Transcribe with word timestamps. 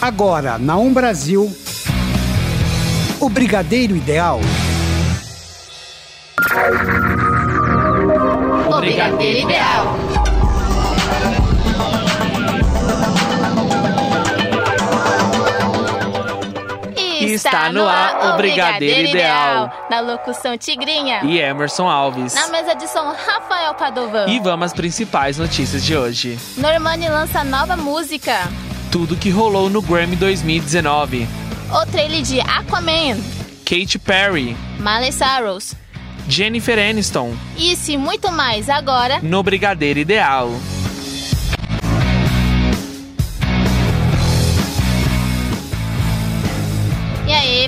Agora, 0.00 0.56
na 0.56 0.78
Um 0.78 0.94
Brasil, 0.94 1.54
o 3.20 3.28
Brigadeiro 3.28 3.94
Ideal. 3.94 4.40
O 8.66 8.80
Brigadeiro 8.80 9.40
Ideal. 9.40 9.96
Está 17.20 17.70
no 17.70 17.86
ar 17.86 18.32
o 18.32 18.36
Brigadeiro 18.38 19.10
Ideal. 19.10 19.70
Na 19.90 20.00
locução 20.00 20.56
Tigrinha. 20.56 21.20
E 21.22 21.38
Emerson 21.38 21.86
Alves. 21.86 22.34
Na 22.34 22.48
mesa 22.48 22.74
de 22.74 22.88
som 22.88 23.12
Rafael 23.12 23.74
Padovan. 23.74 24.26
E 24.28 24.40
vamos 24.40 24.66
às 24.66 24.72
principais 24.72 25.36
notícias 25.36 25.84
de 25.84 25.94
hoje. 25.94 26.38
Normani 26.56 27.06
lança 27.10 27.44
nova 27.44 27.76
música. 27.76 28.48
Tudo 28.90 29.16
que 29.16 29.30
rolou 29.30 29.70
no 29.70 29.80
Grammy 29.80 30.16
2019. 30.16 31.28
O 31.72 31.86
trailer 31.86 32.22
de 32.22 32.40
Aquaman. 32.40 33.16
Katy 33.64 33.98
Perry. 34.00 34.56
Miley 34.80 35.12
Cyrus. 35.12 35.74
Jennifer 36.28 36.76
Aniston. 36.76 37.32
Isso 37.56 37.92
e 37.92 37.96
muito 37.96 38.32
mais 38.32 38.68
agora. 38.68 39.20
No 39.22 39.44
Brigadeiro 39.44 40.00
Ideal. 40.00 40.50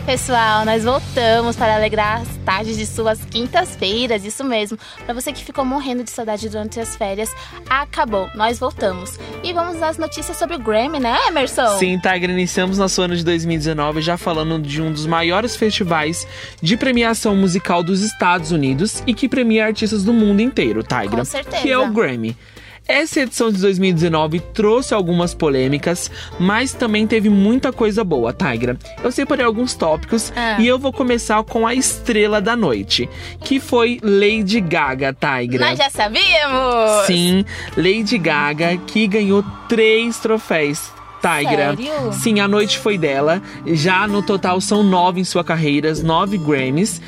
Pessoal, 0.04 0.64
nós 0.64 0.84
voltamos 0.84 1.54
para 1.54 1.76
alegrar 1.76 2.22
as 2.22 2.28
tardes 2.44 2.76
de 2.76 2.86
suas 2.86 3.24
quintas-feiras, 3.24 4.24
isso 4.24 4.42
mesmo. 4.42 4.76
Para 5.04 5.14
você 5.14 5.32
que 5.32 5.44
ficou 5.44 5.64
morrendo 5.64 6.02
de 6.02 6.10
saudade 6.10 6.48
durante 6.48 6.80
as 6.80 6.96
férias, 6.96 7.30
acabou, 7.70 8.28
nós 8.34 8.58
voltamos. 8.58 9.18
E 9.44 9.52
vamos 9.52 9.80
às 9.80 9.98
notícias 9.98 10.36
sobre 10.36 10.56
o 10.56 10.58
Grammy, 10.58 10.98
né, 10.98 11.16
Emerson? 11.28 11.78
Sim, 11.78 11.98
Tiger, 11.98 12.30
iniciamos 12.30 12.78
nosso 12.78 13.00
ano 13.00 13.14
de 13.14 13.24
2019 13.24 14.00
já 14.00 14.16
falando 14.16 14.60
de 14.60 14.82
um 14.82 14.90
dos 14.90 15.06
maiores 15.06 15.54
festivais 15.54 16.26
de 16.60 16.76
premiação 16.76 17.36
musical 17.36 17.82
dos 17.82 18.02
Estados 18.02 18.50
Unidos 18.50 19.02
e 19.06 19.14
que 19.14 19.28
premia 19.28 19.66
artistas 19.66 20.04
do 20.04 20.12
mundo 20.12 20.40
inteiro, 20.40 20.82
Tiger. 20.82 21.10
Com 21.10 21.24
certeza. 21.24 21.62
Que 21.62 21.70
é 21.70 21.78
o 21.78 21.90
Grammy. 21.92 22.36
Essa 22.86 23.20
edição 23.20 23.50
de 23.50 23.60
2019 23.60 24.40
trouxe 24.52 24.92
algumas 24.92 25.32
polêmicas, 25.34 26.10
mas 26.38 26.72
também 26.72 27.06
teve 27.06 27.28
muita 27.28 27.72
coisa 27.72 28.02
boa, 28.02 28.32
Tigra. 28.32 28.76
Eu 29.02 29.12
separei 29.12 29.44
alguns 29.44 29.74
tópicos 29.74 30.32
Ah. 30.36 30.56
e 30.60 30.66
eu 30.66 30.78
vou 30.78 30.92
começar 30.92 31.42
com 31.44 31.66
a 31.66 31.74
estrela 31.74 32.40
da 32.40 32.56
noite, 32.56 33.08
que 33.44 33.60
foi 33.60 33.98
Lady 34.02 34.60
Gaga, 34.60 35.14
Tigra. 35.14 35.66
Nós 35.66 35.78
já 35.78 35.88
sabíamos! 35.90 37.06
Sim, 37.06 37.44
Lady 37.76 38.18
Gaga, 38.18 38.76
que 38.78 39.06
ganhou 39.06 39.44
três 39.68 40.18
troféus. 40.18 40.90
Tigra. 41.22 41.76
Sério? 41.76 42.12
Sim, 42.12 42.40
a 42.40 42.48
noite 42.48 42.78
foi 42.78 42.98
dela. 42.98 43.40
Já 43.64 44.08
no 44.08 44.22
total 44.22 44.60
são 44.60 44.82
nove 44.82 45.20
em 45.20 45.24
sua 45.24 45.44
carreira, 45.44 45.94
nove 46.02 46.36
Grammys. 46.36 47.00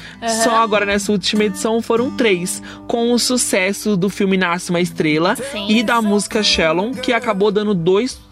Só 0.43 0.57
agora 0.57 0.87
nessa 0.87 1.11
última 1.11 1.45
edição 1.45 1.83
foram 1.83 2.11
três, 2.13 2.63
com 2.87 3.13
o 3.13 3.19
sucesso 3.19 3.97
do 3.97 4.09
filme 4.09 4.37
Nasce 4.37 4.71
uma 4.71 4.81
Estrela 4.81 5.35
Sim. 5.37 5.67
e 5.69 5.83
da 5.83 6.01
música 6.01 6.43
Shalom, 6.43 6.93
que 6.93 7.13
acabou 7.13 7.51
dando 7.51 7.75
dois. 7.75 8.23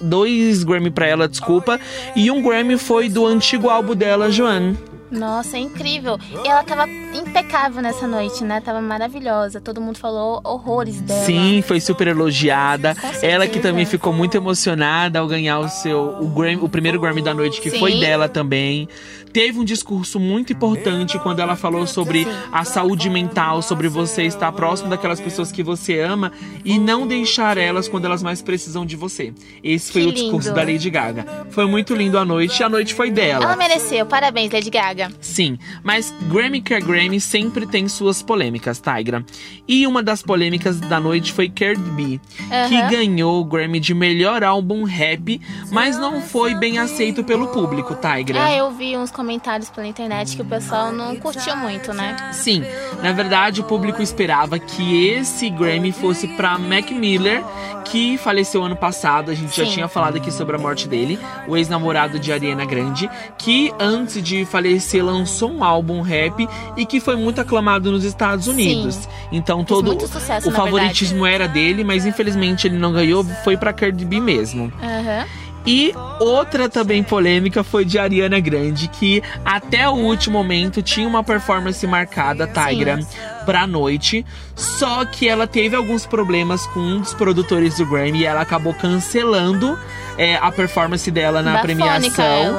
Dois 0.00 0.62
Grammy 0.62 0.88
pra 0.88 1.08
ela, 1.08 1.26
desculpa. 1.26 1.80
E 2.14 2.30
um 2.30 2.40
Grammy 2.40 2.78
foi 2.78 3.08
do 3.08 3.26
antigo 3.26 3.68
álbum 3.68 3.96
dela, 3.96 4.30
Joanne. 4.30 4.78
Nossa, 5.18 5.56
é 5.56 5.60
incrível. 5.60 6.18
E 6.44 6.48
ela 6.48 6.62
tava 6.64 6.88
impecável 6.88 7.80
nessa 7.80 8.06
noite, 8.06 8.42
né? 8.44 8.60
Tava 8.60 8.80
maravilhosa. 8.80 9.60
Todo 9.60 9.80
mundo 9.80 9.98
falou 9.98 10.40
horrores 10.44 11.00
dela. 11.00 11.24
Sim, 11.24 11.62
foi 11.66 11.80
super 11.80 12.08
elogiada. 12.08 12.96
Ela 13.22 13.46
que 13.46 13.60
também 13.60 13.84
ficou 13.86 14.12
muito 14.12 14.36
emocionada 14.36 15.18
ao 15.18 15.26
ganhar 15.26 15.58
o 15.60 15.68
seu 15.68 16.16
o, 16.20 16.28
Grammy, 16.28 16.56
o 16.62 16.68
primeiro 16.68 17.00
Grammy 17.00 17.22
da 17.22 17.32
noite, 17.32 17.60
que 17.60 17.70
Sim. 17.70 17.78
foi 17.78 17.98
dela 18.00 18.28
também. 18.28 18.88
Teve 19.32 19.58
um 19.58 19.64
discurso 19.64 20.20
muito 20.20 20.52
importante 20.52 21.18
quando 21.18 21.40
ela 21.40 21.56
falou 21.56 21.86
sobre 21.88 22.24
Sim. 22.24 22.30
a 22.52 22.64
saúde 22.64 23.10
mental, 23.10 23.62
sobre 23.62 23.88
você 23.88 24.22
estar 24.22 24.52
próximo 24.52 24.88
daquelas 24.88 25.20
pessoas 25.20 25.50
que 25.50 25.60
você 25.60 25.98
ama 26.00 26.30
e 26.64 26.78
não 26.78 27.04
deixar 27.04 27.58
elas 27.58 27.88
quando 27.88 28.04
elas 28.04 28.22
mais 28.22 28.40
precisam 28.40 28.86
de 28.86 28.94
você. 28.94 29.32
Esse 29.62 29.90
foi 29.92 30.02
Que 30.02 30.08
o 30.08 30.12
discurso 30.12 30.48
lindo. 30.50 30.60
da 30.60 30.62
Lady 30.72 30.88
Gaga. 30.88 31.46
Foi 31.50 31.66
muito 31.66 31.94
lindo 31.96 32.16
a 32.16 32.24
noite 32.24 32.60
e 32.60 32.62
a 32.62 32.68
noite 32.68 32.94
foi 32.94 33.10
dela. 33.10 33.44
Ela 33.44 33.56
mereceu. 33.56 34.06
Parabéns, 34.06 34.52
Lady 34.52 34.70
Gaga. 34.70 35.03
Sim, 35.20 35.58
mas 35.82 36.14
Grammy 36.30 36.60
que 36.60 36.74
é 36.74 36.80
Grammy 36.80 37.20
sempre 37.20 37.66
tem 37.66 37.88
suas 37.88 38.22
polêmicas, 38.22 38.80
Tigra. 38.80 39.24
E 39.66 39.86
uma 39.86 40.02
das 40.02 40.22
polêmicas 40.22 40.80
da 40.80 41.00
noite 41.00 41.32
foi 41.32 41.48
Cardi 41.48 41.90
B, 41.90 42.20
que 42.68 42.76
Aham. 42.76 42.90
ganhou 42.90 43.40
o 43.40 43.44
Grammy 43.44 43.80
de 43.80 43.94
melhor 43.94 44.42
álbum 44.44 44.84
rap, 44.84 45.40
mas 45.70 45.98
não 45.98 46.20
foi 46.20 46.54
bem 46.54 46.78
aceito 46.78 47.24
pelo 47.24 47.48
público, 47.48 47.94
Tigra. 47.94 48.44
Ah, 48.44 48.54
eu 48.54 48.70
vi 48.70 48.96
uns 48.96 49.10
comentários 49.10 49.70
pela 49.70 49.86
internet 49.86 50.36
que 50.36 50.42
o 50.42 50.44
pessoal 50.44 50.92
não 50.92 51.16
curtiu 51.16 51.56
muito, 51.56 51.92
né? 51.92 52.16
Sim, 52.32 52.62
na 53.02 53.12
verdade 53.12 53.60
o 53.60 53.64
público 53.64 54.02
esperava 54.02 54.58
que 54.58 55.06
esse 55.06 55.48
Grammy 55.50 55.92
fosse 55.92 56.28
pra 56.28 56.58
Mac 56.58 56.90
Miller, 56.90 57.42
que 57.84 58.16
faleceu 58.18 58.62
ano 58.64 58.76
passado. 58.76 59.30
A 59.30 59.34
gente 59.34 59.56
já 59.56 59.64
Sim. 59.64 59.72
tinha 59.72 59.88
falado 59.88 60.16
aqui 60.16 60.30
sobre 60.30 60.56
a 60.56 60.58
morte 60.58 60.88
dele, 60.88 61.18
o 61.46 61.56
ex-namorado 61.56 62.18
de 62.18 62.32
Ariana 62.32 62.64
Grande, 62.64 63.08
que 63.38 63.72
antes 63.78 64.22
de 64.22 64.44
falecer 64.44 64.83
lançou 65.00 65.50
um 65.50 65.64
álbum 65.64 66.00
rap 66.00 66.48
e 66.76 66.86
que 66.86 67.00
foi 67.00 67.16
muito 67.16 67.40
aclamado 67.40 67.90
nos 67.90 68.04
Estados 68.04 68.46
Unidos. 68.46 69.08
Então 69.32 69.64
todo 69.64 70.06
sucesso, 70.06 70.48
o 70.48 70.52
favoritismo 70.52 71.26
era 71.26 71.46
dele, 71.48 71.84
mas 71.84 72.06
infelizmente 72.06 72.66
ele 72.66 72.78
não 72.78 72.92
ganhou, 72.92 73.24
foi 73.42 73.56
pra 73.56 73.72
Cardi 73.72 74.04
B 74.04 74.20
mesmo. 74.20 74.72
Aham. 74.82 75.26
E 75.66 75.94
outra 76.20 76.68
também 76.68 77.02
polêmica 77.02 77.64
foi 77.64 77.86
de 77.86 77.98
Ariana 77.98 78.38
Grande, 78.38 78.86
que 78.86 79.22
até 79.44 79.88
o 79.88 79.94
último 79.94 80.36
momento 80.36 80.82
tinha 80.82 81.08
uma 81.08 81.24
performance 81.24 81.86
marcada, 81.86 82.46
Tigra, 82.46 83.00
pra 83.44 83.66
noite. 83.66 84.24
Só 84.54 85.04
que 85.04 85.28
ela 85.28 85.46
teve 85.46 85.76
alguns 85.76 86.06
problemas 86.06 86.66
com 86.68 86.80
um 86.80 87.00
dos 87.00 87.14
produtores 87.14 87.76
do 87.76 87.86
Grammy 87.86 88.20
e 88.20 88.24
ela 88.24 88.40
acabou 88.40 88.72
cancelando 88.74 89.78
é, 90.16 90.36
a 90.36 90.50
performance 90.50 91.10
dela 91.10 91.42
na 91.42 91.54
Bafônica 91.54 91.84
premiação. 91.84 92.56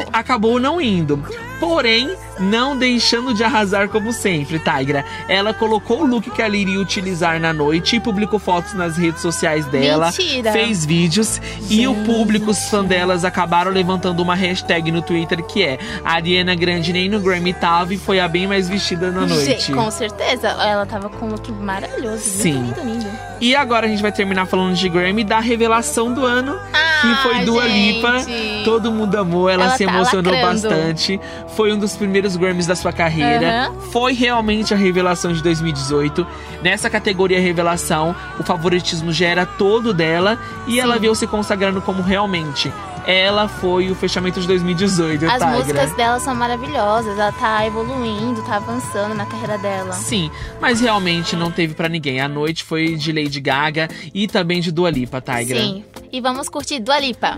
E 0.00 0.06
acabou 0.12 0.58
não 0.60 0.80
indo. 0.80 1.22
Porém, 1.58 2.14
não 2.38 2.76
deixando 2.76 3.34
de 3.34 3.42
arrasar 3.42 3.88
como 3.88 4.12
sempre, 4.12 4.60
Tigra. 4.60 5.04
Ela 5.28 5.52
colocou 5.52 6.02
o 6.02 6.06
look 6.06 6.30
que 6.30 6.40
ela 6.40 6.56
iria 6.56 6.78
utilizar 6.78 7.40
na 7.40 7.52
noite 7.52 7.96
e 7.96 8.00
publicou 8.00 8.38
fotos 8.38 8.74
nas 8.74 8.96
redes 8.96 9.20
sociais 9.20 9.66
dela. 9.66 10.06
Mentira. 10.06 10.52
Fez 10.52 10.84
vídeos 10.84 11.40
e 11.68 11.86
o 11.88 11.94
público, 12.04 12.50
os 12.50 12.68
fãs 12.68 12.86
delas, 12.86 13.24
acabaram 13.24 13.72
levantando 13.72 14.22
uma 14.22 14.36
hashtag 14.36 14.92
no 14.92 15.02
Twitter 15.02 15.42
que 15.44 15.64
é 15.64 15.78
Ariana 16.04 16.54
Grande 16.54 16.92
nem 16.92 17.08
no 17.08 17.18
Grammy 17.18 17.52
tava 17.52 17.92
e 17.92 17.98
foi 17.98 18.20
a 18.20 18.28
bem 18.28 18.46
mais 18.46 18.68
vestida 18.68 19.10
na 19.10 19.26
noite. 19.26 19.44
Gente, 19.44 19.72
com 19.72 19.90
certeza. 19.90 20.27
Ela 20.32 20.86
tava 20.86 21.08
com 21.08 21.26
um 21.26 21.30
look 21.30 21.50
maravilhoso. 21.52 22.18
Sim. 22.22 22.52
Lindo, 22.52 22.80
lindo, 22.80 23.04
lindo. 23.04 23.18
E 23.40 23.54
agora 23.54 23.86
a 23.86 23.88
gente 23.88 24.02
vai 24.02 24.10
terminar 24.12 24.46
falando 24.46 24.74
de 24.74 24.88
Grammy 24.88 25.22
da 25.22 25.38
revelação 25.38 26.12
do 26.12 26.24
ano, 26.26 26.54
que 26.54 27.06
Ah, 27.06 27.20
foi 27.22 27.44
Dua 27.44 27.64
Lipa. 27.66 28.18
gente. 28.18 28.64
Todo 28.64 28.90
mundo 28.90 29.16
amou, 29.16 29.48
ela, 29.48 29.66
Ela 29.66 29.76
se 29.76 29.86
tá 29.86 29.92
emocionou 29.92 30.32
lacrando. 30.32 30.62
bastante. 30.68 31.20
Foi 31.54 31.72
um 31.72 31.78
dos 31.78 31.96
primeiros 31.96 32.34
Grammys 32.36 32.66
da 32.66 32.74
sua 32.74 32.92
carreira. 32.92 33.66
Aham. 33.68 33.74
Foi 33.92 34.12
realmente 34.12 34.74
a 34.74 34.76
revelação 34.76 35.32
de 35.32 35.40
2018. 35.42 36.26
Nessa 36.62 36.90
categoria 36.90 37.40
revelação, 37.40 38.14
o 38.38 38.42
favoritismo 38.42 39.12
já 39.12 39.26
era 39.28 39.46
todo 39.46 39.94
dela 39.94 40.36
e 40.66 40.80
ela 40.80 40.98
veio 40.98 41.14
se 41.14 41.26
consagrando 41.26 41.80
como 41.80 42.02
realmente. 42.02 42.72
Ela 43.08 43.48
foi 43.48 43.90
o 43.90 43.94
fechamento 43.94 44.38
de 44.38 44.46
2018, 44.46 45.24
As 45.24 45.32
Tigra. 45.32 45.46
músicas 45.46 45.96
dela 45.96 46.20
são 46.20 46.34
maravilhosas. 46.34 47.18
Ela 47.18 47.32
tá 47.32 47.66
evoluindo, 47.66 48.42
tá 48.42 48.56
avançando 48.56 49.14
na 49.14 49.24
carreira 49.24 49.56
dela. 49.56 49.94
Sim, 49.94 50.30
mas 50.60 50.78
realmente 50.78 51.34
não 51.34 51.50
teve 51.50 51.72
pra 51.72 51.88
ninguém. 51.88 52.20
A 52.20 52.28
noite 52.28 52.62
foi 52.62 52.96
de 52.96 53.10
Lady 53.10 53.40
Gaga 53.40 53.88
e 54.12 54.28
também 54.28 54.60
de 54.60 54.70
Dua 54.70 54.90
Lipa, 54.90 55.22
Tigra. 55.22 55.58
Sim. 55.58 55.82
E 56.12 56.20
vamos 56.20 56.50
curtir 56.50 56.80
Dua 56.80 56.98
Lipa. 57.00 57.34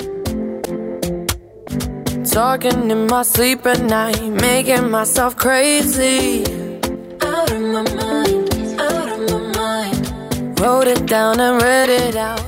Talking 2.33 2.91
in 2.91 3.07
my 3.09 3.23
sleep 3.25 3.65
at 3.69 3.79
night, 3.79 4.21
making 4.43 4.91
myself 4.91 5.37
crazy. 5.37 6.43
Out 7.23 7.53
of 7.53 7.61
my 7.61 7.85
mind, 7.95 8.81
out 8.81 9.09
of 9.09 9.21
my 9.33 9.57
mind. 9.57 10.61
Wrote 10.61 10.89
it 10.91 11.07
down 11.07 11.39
and 11.39 11.63
read 11.63 11.89
it 11.91 12.17
out. 12.17 12.41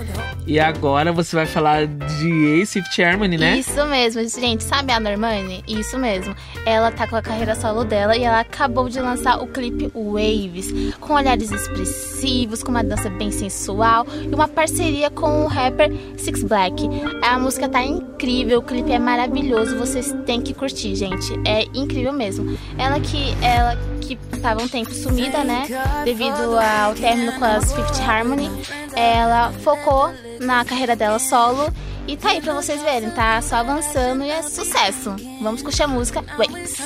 E 0.46 0.58
agora 0.58 1.12
você 1.12 1.36
vai 1.36 1.46
falar 1.46 1.86
de 1.86 2.60
Ace 2.60 2.82
Harmony, 3.00 3.38
né? 3.38 3.58
Isso 3.58 3.84
mesmo, 3.86 4.26
gente. 4.28 4.64
Sabe 4.64 4.92
a 4.92 4.98
Normani? 4.98 5.62
Isso 5.68 5.96
mesmo. 5.98 6.34
Ela 6.66 6.90
tá 6.90 7.06
com 7.06 7.16
a 7.16 7.22
carreira 7.22 7.54
solo 7.54 7.84
dela 7.84 8.16
e 8.16 8.24
ela 8.24 8.40
acabou 8.40 8.88
de 8.88 9.00
lançar 9.00 9.40
o 9.40 9.46
clipe 9.46 9.90
Waves, 9.94 10.94
com 10.98 11.14
olhares 11.14 11.50
expressivos, 11.50 12.62
com 12.62 12.70
uma 12.70 12.82
dança 12.82 13.08
bem 13.08 13.30
sensual 13.30 14.06
e 14.30 14.34
uma 14.34 14.48
parceria 14.48 15.10
com 15.10 15.44
o 15.44 15.46
rapper 15.46 15.92
Six 16.16 16.42
Black. 16.42 16.88
A 17.22 17.38
música 17.38 17.68
tá 17.68 17.82
incrível, 17.82 18.58
o 18.58 18.62
clipe 18.62 18.90
é 18.90 18.98
maravilhoso, 18.98 19.78
vocês 19.78 20.14
têm 20.26 20.40
que 20.40 20.52
curtir, 20.52 20.96
gente. 20.96 21.32
É 21.46 21.64
incrível 21.72 22.12
mesmo. 22.12 22.58
Ela 22.76 22.98
que 22.98 23.34
ela 23.42 23.76
que 24.00 24.18
estava 24.34 24.62
um 24.62 24.68
tempo 24.68 24.92
sumida, 24.92 25.44
né? 25.44 25.66
Devido 26.04 26.58
ao 26.58 26.94
término 26.94 27.32
com 27.38 27.44
as 27.44 27.72
Fifth 27.72 28.00
Harmony, 28.00 28.50
ela 28.94 29.52
focou 29.62 30.12
na 30.40 30.64
carreira 30.64 30.96
dela 30.96 31.18
solo 31.18 31.72
E 32.06 32.16
tá 32.16 32.30
aí 32.30 32.40
pra 32.40 32.52
vocês 32.52 32.82
verem, 32.82 33.10
tá 33.10 33.40
só 33.40 33.56
avançando 33.56 34.24
e 34.24 34.30
é 34.30 34.42
sucesso. 34.42 35.14
Vamos 35.40 35.62
curtir 35.62 35.84
a 35.84 35.88
música 35.88 36.22
Waves. 36.36 36.76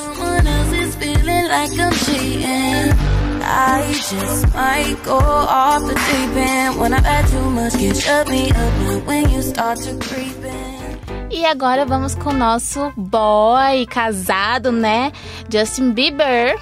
I 3.49 3.93
just 3.93 4.55
might 4.55 4.97
go 5.05 5.17
off 5.17 5.87
the 5.87 5.95
deep 5.95 6.37
end 6.37 6.81
when 6.81 6.93
I've 6.93 7.05
had 7.05 7.27
too 7.29 7.51
much. 7.51 7.73
Shut 7.73 8.29
me 8.29 8.51
up 8.51 9.07
when 9.07 9.31
you 9.31 9.41
start 9.41 9.79
to 9.83 9.97
creep 9.99 10.37
in. 10.45 11.31
E 11.31 11.47
agora 11.47 11.87
vamos 11.87 12.15
com 12.15 12.31
o 12.31 12.33
nosso 12.33 12.93
boy 12.97 13.87
casado, 13.89 14.73
né? 14.73 15.13
Justin 15.49 15.93
Bieber. 15.93 16.59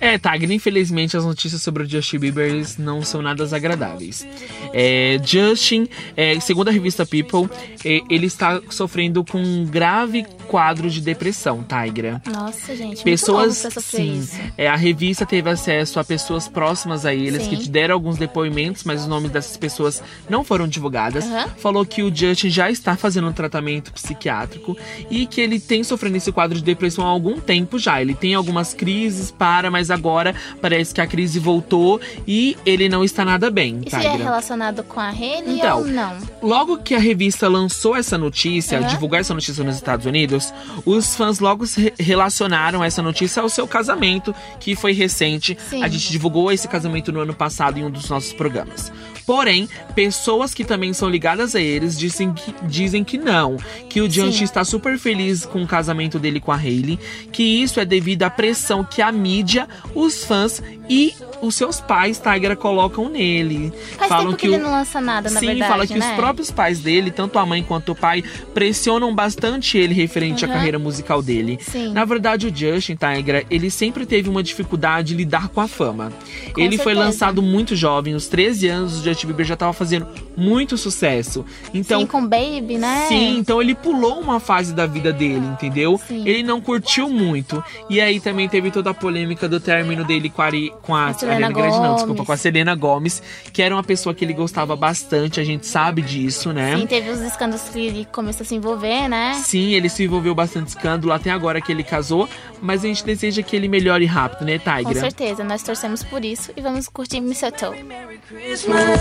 É, 0.00 0.16
Tagner, 0.16 0.52
infelizmente 0.52 1.16
as 1.16 1.24
notícias 1.24 1.60
sobre 1.60 1.82
o 1.82 1.88
Justin 1.88 2.18
Bieber 2.18 2.64
não 2.78 3.02
são 3.02 3.20
nada 3.20 3.44
agradáveis. 3.52 4.26
É, 4.72 5.20
Justin, 5.24 5.88
é, 6.16 6.38
segundo 6.40 6.68
a 6.68 6.70
revista 6.70 7.04
People, 7.04 7.48
é, 7.84 8.00
ele 8.08 8.26
está 8.26 8.60
sofrendo 8.70 9.24
com 9.24 9.38
um 9.38 9.64
grave 9.64 10.24
quadro 10.48 10.90
de 10.90 11.00
depressão, 11.00 11.62
Tigra. 11.64 12.20
Nossa, 12.26 12.74
gente, 12.74 13.02
Pessoas, 13.04 13.66
sim, 13.80 14.26
é, 14.56 14.66
a 14.68 14.74
revista 14.76 15.24
teve 15.26 15.48
acesso 15.50 16.00
a 16.00 16.04
pessoas 16.04 16.48
próximas 16.48 17.04
a 17.06 17.14
eles 17.14 17.42
Sim. 17.44 17.50
que 17.50 17.56
te 17.58 17.68
deram 17.70 17.94
alguns 17.94 18.16
depoimentos, 18.16 18.82
mas 18.84 19.02
os 19.02 19.06
nomes 19.06 19.30
dessas 19.30 19.56
pessoas 19.56 20.02
não 20.28 20.42
foram 20.42 20.66
divulgadas. 20.66 21.24
Aham. 21.24 21.48
Falou 21.58 21.84
que 21.84 22.02
o 22.02 22.14
Justin 22.14 22.48
já 22.50 22.70
está 22.70 22.96
fazendo 22.96 23.28
um 23.28 23.32
tratamento 23.32 23.92
psiquiátrico 23.92 24.76
e 25.10 25.26
que 25.26 25.40
ele 25.40 25.60
tem 25.60 25.84
sofrendo 25.84 26.16
esse 26.16 26.32
quadro 26.32 26.56
de 26.58 26.64
depressão 26.64 27.04
há 27.06 27.08
algum 27.10 27.38
tempo 27.40 27.78
já. 27.78 28.00
Ele 28.00 28.14
tem 28.14 28.34
algumas 28.34 28.72
crises, 28.74 29.30
para, 29.30 29.70
mas 29.70 29.90
agora 29.90 30.34
parece 30.60 30.94
que 30.94 31.00
a 31.00 31.06
crise 31.06 31.38
voltou 31.38 32.00
e 32.26 32.56
ele 32.64 32.88
não 32.88 33.04
está 33.04 33.24
nada 33.24 33.50
bem, 33.50 33.80
Isso 33.86 33.96
é 33.96 34.00
Tigra. 34.00 34.24
relacionado 34.24 34.82
com 34.82 34.98
a 35.00 35.08
Hailey 35.10 35.58
Então, 35.58 35.78
ou 35.80 35.86
não? 35.86 36.16
Logo 36.42 36.78
que 36.78 36.94
a 36.94 36.98
revista 36.98 37.48
lançou 37.48 37.94
essa 37.96 38.16
notícia, 38.16 38.78
Aham. 38.78 38.88
divulgar 38.88 39.20
essa 39.20 39.34
notícia 39.34 39.62
nos 39.64 39.76
Estados 39.76 40.06
Unidos, 40.06 40.37
os 40.84 41.14
fãs 41.16 41.38
logo 41.38 41.64
re- 41.76 41.92
relacionaram 41.98 42.82
essa 42.84 43.02
notícia 43.02 43.42
ao 43.42 43.48
seu 43.48 43.66
casamento, 43.66 44.34
que 44.60 44.74
foi 44.76 44.92
recente. 44.92 45.56
Sim. 45.68 45.82
A 45.82 45.88
gente 45.88 46.10
divulgou 46.10 46.50
esse 46.52 46.66
casamento 46.68 47.12
no 47.12 47.20
ano 47.20 47.34
passado 47.34 47.78
em 47.78 47.84
um 47.84 47.90
dos 47.90 48.08
nossos 48.08 48.32
programas. 48.32 48.92
Porém, 49.26 49.68
pessoas 49.94 50.54
que 50.54 50.64
também 50.64 50.94
são 50.94 51.06
ligadas 51.08 51.54
a 51.54 51.60
eles 51.60 51.98
dizem 51.98 52.32
que, 52.32 52.54
dizem 52.62 53.04
que 53.04 53.18
não, 53.18 53.58
que 53.90 54.00
o 54.00 54.10
Justin 54.10 54.44
está 54.44 54.64
super 54.64 54.98
feliz 54.98 55.44
com 55.44 55.62
o 55.62 55.66
casamento 55.66 56.18
dele 56.18 56.40
com 56.40 56.50
a 56.50 56.56
Hailey, 56.56 56.98
que 57.30 57.42
isso 57.42 57.78
é 57.78 57.84
devido 57.84 58.22
à 58.22 58.30
pressão 58.30 58.82
que 58.82 59.02
a 59.02 59.12
mídia, 59.12 59.68
os 59.94 60.24
fãs 60.24 60.62
e 60.88 61.14
os 61.42 61.54
seus 61.54 61.78
pais, 61.78 62.18
Tigra, 62.18 62.56
colocam 62.56 63.08
nele. 63.10 63.70
Faz 63.98 64.10
tempo 64.22 64.34
que, 64.34 64.48
o- 64.48 64.54
ele 64.54 64.62
não 64.62 64.70
lança 64.70 64.98
nada, 64.98 65.28
na 65.30 65.40
Sim, 65.40 65.46
verdade, 65.48 65.70
fala 65.70 65.86
que 65.86 65.98
né? 65.98 66.10
os 66.10 66.16
próprios 66.16 66.50
pais 66.50 66.80
dele, 66.80 67.10
tanto 67.10 67.38
a 67.38 67.44
mãe 67.44 67.62
quanto 67.62 67.92
o 67.92 67.94
pai, 67.94 68.24
pressionam 68.54 69.14
bastante 69.14 69.76
ele 69.76 69.92
referente 69.92 70.27
Uhum. 70.32 70.52
carreira 70.52 70.78
musical 70.78 71.22
dele. 71.22 71.58
Sim. 71.60 71.92
Na 71.92 72.04
verdade, 72.04 72.46
o 72.46 72.54
Justin 72.54 72.96
Tigra, 72.96 73.44
ele 73.50 73.70
sempre 73.70 74.06
teve 74.06 74.28
uma 74.28 74.42
dificuldade 74.42 75.08
de 75.08 75.14
lidar 75.14 75.48
com 75.48 75.60
a 75.60 75.68
fama. 75.68 76.12
Com 76.52 76.60
ele 76.60 76.76
foi 76.76 76.92
certeza. 76.92 77.00
lançado 77.00 77.42
muito 77.42 77.74
jovem, 77.74 78.14
aos 78.14 78.28
13 78.28 78.68
anos, 78.68 79.00
o 79.00 79.04
Justin 79.04 79.26
Bieber 79.28 79.46
já 79.46 79.54
estava 79.54 79.72
fazendo 79.72 80.06
muito 80.36 80.76
sucesso. 80.76 81.44
Então, 81.72 82.00
Sim, 82.00 82.06
com 82.06 82.26
Baby, 82.26 82.78
né? 82.78 83.06
Sim, 83.08 83.38
então 83.38 83.60
ele 83.60 83.74
pulou 83.74 84.20
uma 84.20 84.40
fase 84.40 84.74
da 84.74 84.86
vida 84.86 85.12
dele, 85.12 85.46
entendeu? 85.46 86.00
Sim. 86.06 86.28
Ele 86.28 86.42
não 86.42 86.60
curtiu 86.60 87.08
muito. 87.08 87.62
E 87.88 88.00
aí 88.00 88.20
também 88.20 88.48
teve 88.48 88.70
toda 88.70 88.90
a 88.90 88.94
polêmica 88.94 89.48
do 89.48 89.60
término 89.60 90.04
dele 90.04 90.28
com 90.28 90.42
a, 90.42 90.46
Ari, 90.46 90.72
com 90.82 90.94
a, 90.94 91.06
A 91.06 91.14
Selena 91.14 91.46
Ariana 91.46 91.54
Grande, 91.54 91.78
não, 91.78 91.94
desculpa, 91.94 92.24
com 92.24 92.32
a 92.32 92.36
Selena 92.36 92.74
Gomes, 92.74 93.22
que 93.52 93.62
era 93.62 93.74
uma 93.74 93.82
pessoa 93.82 94.14
que 94.14 94.24
ele 94.24 94.34
gostava 94.34 94.76
bastante, 94.76 95.40
a 95.40 95.44
gente 95.44 95.66
sabe 95.66 96.02
disso, 96.02 96.52
né? 96.52 96.76
Sim, 96.76 96.86
teve 96.86 97.10
os 97.10 97.20
escândalos 97.20 97.68
que 97.68 97.78
ele 97.78 98.06
começou 98.12 98.44
a 98.44 98.46
se 98.46 98.54
envolver, 98.54 99.08
né? 99.08 99.34
Sim, 99.34 99.72
ele 99.72 99.88
se 99.88 100.04
envolveu 100.04 100.17
bastante 100.34 100.68
escândalo 100.68 101.12
até 101.12 101.30
agora 101.30 101.60
que 101.60 101.72
ele 101.72 101.82
casou, 101.82 102.28
mas 102.60 102.84
a 102.84 102.88
gente 102.88 103.04
deseja 103.04 103.42
que 103.42 103.54
ele 103.56 103.68
melhore 103.68 104.04
rápido, 104.06 104.44
né, 104.44 104.58
Com 104.58 104.90
Tigra? 104.90 105.00
certeza, 105.00 105.44
nós 105.44 105.62
torcemos 105.62 106.02
por 106.02 106.24
isso 106.24 106.52
e 106.56 106.60
vamos 106.60 106.88
curtir 106.88 107.20
Mistletoe. 107.20 107.84
Christmas. 108.28 109.00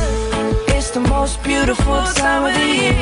It's 0.69 0.91
the 0.91 0.99
most 0.99 1.41
beautiful 1.43 2.03
time 2.13 2.45
of 2.45 2.53
the 2.53 2.65
year. 2.65 2.95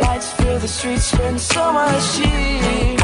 Lights 0.00 0.32
fill 0.32 0.58
the 0.58 0.68
streets, 0.68 1.04
spend 1.06 1.40
so 1.40 1.72
much 1.72 2.02
cheer. 2.14 2.96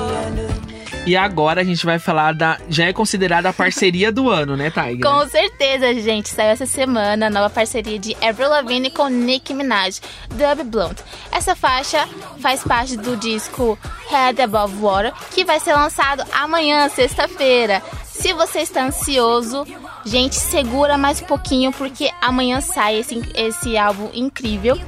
E 1.04 1.18
agora 1.18 1.62
a 1.62 1.64
gente 1.64 1.84
vai 1.84 1.98
falar 1.98 2.34
da. 2.34 2.60
Já 2.70 2.86
é 2.86 2.94
considerada 2.94 3.50
a 3.50 3.54
parceria 3.54 4.12
do 4.12 4.30
ano, 4.30 4.56
né, 4.56 4.70
Tigra? 4.70 5.10
Com 5.10 5.28
certeza, 5.28 5.94
gente. 5.96 6.30
Saiu 6.30 6.50
essa 6.50 6.68
semana 6.68 7.26
a 7.26 7.30
nova 7.30 7.50
parceria 7.50 7.98
de 7.98 8.16
Avril 8.22 8.50
Lavigne 8.50 8.92
com 8.92 9.08
Nicki 9.08 9.54
Minaj, 9.54 10.00
Dub 10.30 10.64
Blunt. 10.64 11.00
Essa 11.32 11.56
faixa 11.56 12.08
faz 12.40 12.64
parte 12.64 12.96
do 12.98 13.18
disco 13.18 13.80
Head 14.10 14.44
Above 14.44 14.76
Water, 14.76 15.12
que 15.32 15.44
vai 15.44 15.60
ser 15.60 15.74
lançado 15.74 16.24
amanhã, 16.32 16.88
sexta-feira. 16.90 17.82
Se 18.04 18.32
você 18.34 18.60
está 18.60 18.86
ansioso, 18.86 19.66
gente, 20.06 20.36
segura 20.36 21.00
mais 21.00 21.20
um 21.20 21.26
pouquinho, 21.26 21.72
porque 21.72 22.12
amanhã 22.22 22.62
sai 22.62 23.00
esse, 23.00 23.20
esse 23.34 23.76
álbum 23.76 24.12
incrível. 24.14 24.80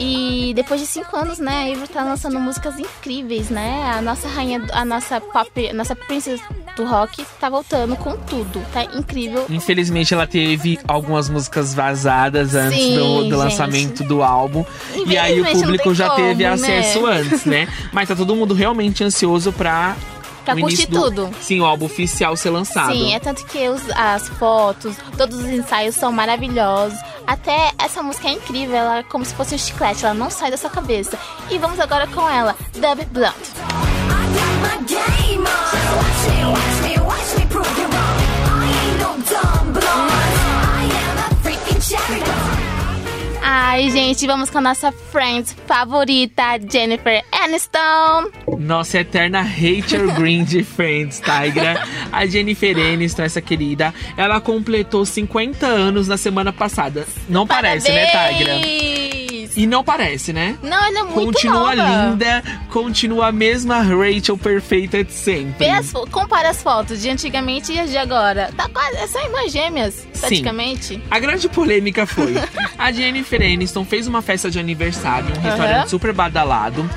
E 0.00 0.54
depois 0.54 0.80
de 0.80 0.86
cinco 0.86 1.14
anos, 1.14 1.38
né, 1.38 1.68
a 1.68 1.72
Avril 1.72 1.86
tá 1.86 2.02
lançando 2.02 2.40
músicas 2.40 2.78
incríveis, 2.78 3.50
né? 3.50 3.92
A 3.94 4.00
nossa 4.00 4.26
rainha, 4.26 4.66
a 4.72 4.82
nossa 4.82 5.20
pop, 5.20 5.68
a 5.68 5.74
nossa 5.74 5.94
princesa 5.94 6.42
do 6.74 6.86
rock 6.86 7.22
tá 7.38 7.50
voltando 7.50 7.94
com 7.96 8.16
tudo. 8.16 8.64
Tá 8.72 8.82
incrível. 8.84 9.44
Infelizmente 9.50 10.14
ela 10.14 10.26
teve 10.26 10.78
algumas 10.88 11.28
músicas 11.28 11.74
vazadas 11.74 12.54
antes 12.54 12.80
Sim, 12.80 12.94
do, 12.94 13.28
do 13.28 13.36
lançamento 13.36 14.02
do 14.02 14.22
álbum. 14.22 14.64
E 15.06 15.18
aí 15.18 15.38
o 15.38 15.52
público 15.52 15.94
já 15.94 16.08
como, 16.08 16.28
teve 16.28 16.44
né? 16.44 16.48
acesso 16.48 17.04
antes, 17.04 17.44
né? 17.44 17.68
Mas 17.92 18.08
tá 18.08 18.16
todo 18.16 18.34
mundo 18.34 18.54
realmente 18.54 19.04
ansioso 19.04 19.52
pra. 19.52 19.96
Pra 20.44 20.54
o 20.54 20.60
curtir 20.60 20.86
do- 20.86 21.00
tudo. 21.02 21.30
Sim, 21.40 21.60
o 21.60 21.64
álbum 21.64 21.86
oficial 21.86 22.36
ser 22.36 22.50
lançado. 22.50 22.92
Sim, 22.92 23.14
é 23.14 23.18
tanto 23.20 23.44
que 23.46 23.68
os- 23.68 23.88
as 23.90 24.28
fotos, 24.30 24.96
todos 25.16 25.38
os 25.38 25.46
ensaios 25.46 25.94
são 25.94 26.10
maravilhosos. 26.12 26.98
Até 27.26 27.72
essa 27.78 28.02
música 28.02 28.28
é 28.28 28.32
incrível, 28.32 28.76
ela 28.76 28.98
é 28.98 29.02
como 29.02 29.24
se 29.24 29.34
fosse 29.34 29.54
um 29.54 29.58
chiclete, 29.58 30.04
ela 30.04 30.14
não 30.14 30.30
sai 30.30 30.50
da 30.50 30.56
sua 30.56 30.70
cabeça. 30.70 31.18
E 31.50 31.58
vamos 31.58 31.78
agora 31.78 32.06
com 32.08 32.28
ela, 32.28 32.56
Dub 32.74 33.04
Blunt. 33.12 33.34
my 34.08 34.84
gente, 43.90 44.26
vamos 44.26 44.48
com 44.50 44.58
a 44.58 44.60
nossa 44.60 44.92
friend 44.92 45.48
favorita, 45.66 46.42
Jennifer 46.70 47.24
Aniston. 47.32 48.30
Nossa 48.58 49.00
eterna 49.00 49.42
hater 49.42 50.14
green 50.14 50.44
de 50.44 50.62
Friends, 50.62 51.20
Tigra. 51.20 51.86
A 52.12 52.24
Jennifer 52.24 52.76
Aniston, 52.76 53.22
essa 53.22 53.40
querida, 53.40 53.92
ela 54.16 54.40
completou 54.40 55.04
50 55.04 55.66
anos 55.66 56.06
na 56.06 56.16
semana 56.16 56.52
passada. 56.52 57.06
Não 57.28 57.46
parece, 57.46 57.90
né, 57.90 58.06
Tigra? 58.06 59.19
E 59.56 59.66
não 59.66 59.82
parece, 59.82 60.32
né? 60.32 60.56
Não, 60.62 60.84
ela 60.84 61.00
é 61.00 61.02
muito 61.02 61.32
continua 61.32 61.74
nova. 61.74 62.08
linda, 62.10 62.42
continua 62.70 63.26
a 63.28 63.32
mesma 63.32 63.82
Rachel 63.82 64.38
perfeita 64.38 65.02
de 65.02 65.12
sempre. 65.12 65.66
Vê 65.66 65.70
as, 65.70 65.92
compara 66.10 66.50
as 66.50 66.62
fotos 66.62 67.00
de 67.02 67.10
antigamente 67.10 67.72
e 67.72 67.80
as 67.80 67.90
de 67.90 67.96
agora. 67.96 68.50
Tá 68.56 68.68
quase, 68.68 68.96
é 68.96 69.06
só 69.06 69.20
irmãs 69.22 69.52
gêmeas, 69.52 70.06
praticamente. 70.18 71.02
A 71.10 71.18
grande 71.18 71.48
polêmica 71.48 72.06
foi: 72.06 72.34
a 72.78 72.92
Jennifer 72.92 73.40
Aniston 73.42 73.84
fez 73.84 74.06
uma 74.06 74.22
festa 74.22 74.50
de 74.50 74.58
aniversário, 74.58 75.34
um 75.36 75.40
restaurante 75.40 75.90
super 75.90 76.12
badalado. 76.12 76.88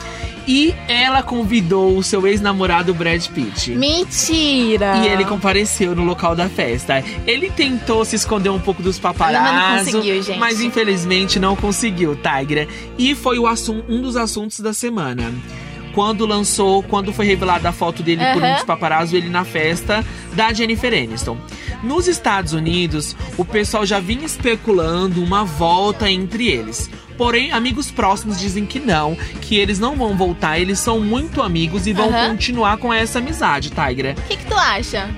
E 0.48 0.74
ela 0.88 1.24
convidou 1.24 1.98
o 1.98 2.04
seu 2.04 2.28
ex-namorado 2.28 2.94
Brad 2.94 3.26
Pitt. 3.28 3.72
Mentira! 3.72 4.98
E 4.98 5.08
ele 5.08 5.24
compareceu 5.26 5.96
no 5.96 6.04
local 6.04 6.36
da 6.36 6.50
festa. 6.50 7.04
Ele 7.26 7.50
tentou 7.50 8.04
se 8.04 8.16
esconder 8.16 8.50
um 8.50 8.60
pouco 8.60 8.82
dos 8.84 9.00
paparazzi, 9.00 9.42
Mas 9.42 9.86
não 9.86 10.02
conseguiu, 10.02 10.22
gente. 10.22 10.40
mas 10.40 10.62
infelizmente 10.62 11.40
não 11.40 11.56
conseguiu, 11.56 12.16
Tigra. 12.18 12.68
E 12.98 13.16
foi 13.16 13.40
um 13.40 14.02
dos 14.02 14.18
assuntos 14.18 14.60
da 14.60 14.74
semana. 14.74 15.34
Quando 15.94 16.26
lançou, 16.26 16.82
quando 16.82 17.14
foi 17.14 17.26
revelada 17.28 17.70
a 17.70 17.72
foto 17.72 18.02
dele 18.02 18.22
por 18.34 18.42
um 18.44 18.54
dos 18.54 18.64
paparazzi, 18.64 19.16
ele 19.16 19.30
na 19.30 19.46
festa 19.46 20.04
da 20.34 20.52
Jennifer 20.52 20.92
Aniston. 20.92 21.38
Nos 21.84 22.08
Estados 22.08 22.54
Unidos, 22.54 23.16
o 23.38 23.46
pessoal 23.46 23.86
já 23.86 24.00
vinha 24.00 24.26
especulando 24.26 25.24
uma 25.24 25.44
volta 25.46 26.10
entre 26.10 26.48
eles. 26.48 26.90
Porém, 27.17 27.51
amigos 27.51 27.91
próximos 27.91 28.39
dizem 28.39 28.65
que 28.65 28.79
não, 28.79 29.15
que 29.41 29.58
eles 29.58 29.79
não 29.79 29.96
vão 29.96 30.15
voltar, 30.15 30.60
eles 30.60 30.79
são 30.79 31.00
muito 31.00 31.41
amigos 31.41 31.88
e 31.88 31.93
vão 31.93 32.10
Aham. 32.10 32.29
continuar 32.32 32.77
com 32.77 32.93
essa 32.93 33.20
amizade, 33.20 33.70
Tigra. 33.70 34.15
O 34.17 34.22
que, 34.24 34.38
que 34.38 34.46
tu 34.46 34.55
acha? 34.55 35.10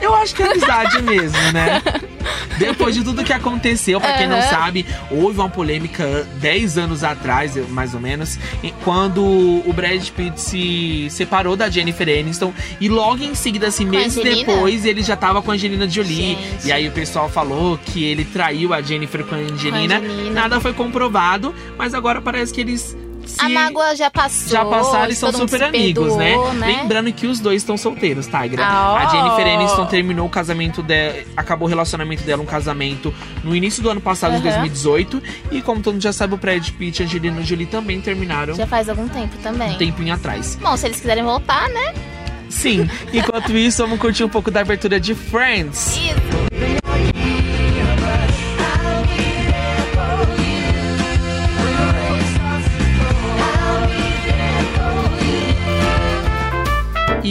Eu 0.00 0.14
acho 0.16 0.34
que 0.34 0.42
é 0.42 0.50
amizade 0.50 1.00
mesmo, 1.02 1.38
né? 1.52 1.80
Depois 2.58 2.94
de 2.94 3.02
tudo 3.02 3.24
que 3.24 3.32
aconteceu, 3.32 4.00
pra 4.00 4.14
quem 4.14 4.28
não 4.28 4.40
sabe, 4.42 4.86
houve 5.10 5.38
uma 5.38 5.48
polêmica 5.48 6.26
10 6.40 6.78
anos 6.78 7.04
atrás, 7.04 7.56
mais 7.68 7.94
ou 7.94 8.00
menos, 8.00 8.38
quando 8.84 9.22
o 9.22 9.72
Brad 9.72 10.06
Pitt 10.10 10.40
se 10.40 11.08
separou 11.10 11.56
da 11.56 11.68
Jennifer 11.68 12.08
Aniston 12.08 12.52
e 12.80 12.88
logo 12.88 13.22
em 13.22 13.34
seguida, 13.34 13.68
assim, 13.68 13.86
a 13.86 13.90
meses 13.90 14.22
depois, 14.22 14.84
ele 14.84 15.02
já 15.02 15.16
tava 15.16 15.42
com 15.42 15.50
a 15.50 15.54
Angelina 15.54 15.88
Jolie. 15.88 16.36
Gente. 16.36 16.66
E 16.66 16.72
aí 16.72 16.88
o 16.88 16.92
pessoal 16.92 17.28
falou 17.28 17.78
que 17.78 18.04
ele 18.04 18.24
traiu 18.24 18.72
a 18.74 18.80
Jennifer 18.80 19.24
com 19.24 19.34
a 19.34 19.38
Angelina. 19.38 19.98
Angelina. 19.98 20.30
Nada 20.30 20.60
foi 20.60 20.72
comprovado, 20.72 21.54
mas 21.76 21.94
agora 21.94 22.20
parece 22.20 22.52
que 22.52 22.60
eles 22.60 22.96
se 23.26 23.40
A 23.44 23.48
mágoa 23.48 23.94
já 23.96 24.10
passou. 24.10 24.48
já 24.48 24.64
passaram 24.64 25.10
e 25.10 25.14
são 25.14 25.32
super 25.32 25.62
amigos, 25.64 26.14
perdoou, 26.16 26.52
né? 26.54 26.66
Lembrando 26.82 27.12
que 27.12 27.26
os 27.26 27.40
dois 27.40 27.62
estão 27.62 27.76
solteiros, 27.76 28.26
Tigra. 28.26 28.64
Ah, 28.64 29.00
A 29.00 29.06
ó. 29.06 29.10
Jennifer 29.10 29.54
Aniston 29.54 29.86
terminou 29.86 30.26
o 30.26 30.30
casamento 30.30 30.82
dela, 30.82 31.16
acabou 31.36 31.66
o 31.66 31.68
relacionamento 31.68 32.22
dela, 32.24 32.42
um 32.42 32.46
casamento 32.46 33.14
no 33.42 33.54
início 33.54 33.82
do 33.82 33.90
ano 33.90 34.00
passado, 34.00 34.32
de 34.32 34.36
Aham. 34.48 34.58
2018. 34.62 35.22
E 35.50 35.62
como 35.62 35.80
todo 35.80 35.94
mundo 35.94 36.02
já 36.02 36.12
sabe, 36.12 36.34
o 36.34 36.36
Brad 36.36 36.68
Pitt 36.70 37.00
e 37.00 37.02
a 37.02 37.06
Angelina 37.06 37.42
Jolie 37.42 37.66
também 37.66 38.00
terminaram 38.00 38.54
Já 38.54 38.66
faz 38.66 38.88
algum 38.88 39.08
tempo 39.08 39.36
também. 39.42 39.70
um 39.72 39.78
tempinho 39.78 40.14
atrás. 40.14 40.58
Bom, 40.60 40.76
se 40.76 40.86
eles 40.86 41.00
quiserem 41.00 41.24
voltar, 41.24 41.68
né? 41.70 41.94
Sim, 42.48 42.88
enquanto 43.14 43.52
isso, 43.56 43.82
vamos 43.82 43.98
curtir 43.98 44.24
um 44.24 44.28
pouco 44.28 44.50
da 44.50 44.60
abertura 44.60 45.00
de 45.00 45.14
Friends. 45.14 45.96
Isso. 45.96 46.41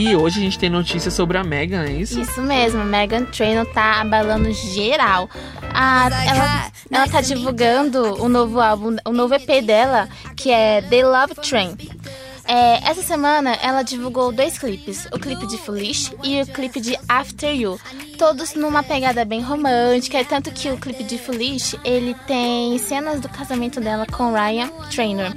E 0.01 0.15
hoje 0.15 0.39
a 0.39 0.41
gente 0.41 0.57
tem 0.57 0.67
notícia 0.67 1.11
sobre 1.11 1.37
a 1.37 1.43
Megan, 1.43 1.83
é 1.83 1.91
isso? 1.91 2.19
Isso 2.19 2.41
mesmo, 2.41 2.83
Megan 2.83 3.23
Trainor 3.25 3.67
tá 3.67 4.01
abalando 4.01 4.51
geral. 4.51 5.29
A- 5.75 6.09
ela, 6.25 6.71
ela 6.89 7.07
tá 7.07 7.21
divulgando 7.21 8.19
o 8.19 8.27
novo 8.27 8.59
álbum, 8.59 8.95
o 9.05 9.11
novo 9.11 9.35
EP 9.35 9.61
dela, 9.63 10.09
que 10.35 10.49
é 10.49 10.81
The 10.81 11.05
Love 11.05 11.35
Train. 11.35 11.77
É, 12.47 12.89
essa 12.89 13.03
semana 13.03 13.53
ela 13.61 13.83
divulgou 13.83 14.31
dois 14.31 14.57
clipes, 14.57 15.05
o 15.13 15.19
clipe 15.19 15.45
de 15.45 15.57
Foolish 15.59 16.11
e 16.23 16.41
o 16.41 16.47
clipe 16.47 16.81
de 16.81 16.97
After 17.07 17.55
You, 17.55 17.79
todos 18.17 18.55
numa 18.55 18.81
pegada 18.81 19.23
bem 19.23 19.41
romântica, 19.41 20.25
tanto 20.25 20.49
que 20.51 20.67
o 20.71 20.77
clipe 20.77 21.03
de 21.03 21.19
Foolish 21.19 21.77
ele 21.85 22.15
tem 22.25 22.75
cenas 22.79 23.19
do 23.21 23.29
casamento 23.29 23.79
dela 23.79 24.07
com 24.07 24.33
Ryan 24.33 24.67
Trainor. 24.93 25.31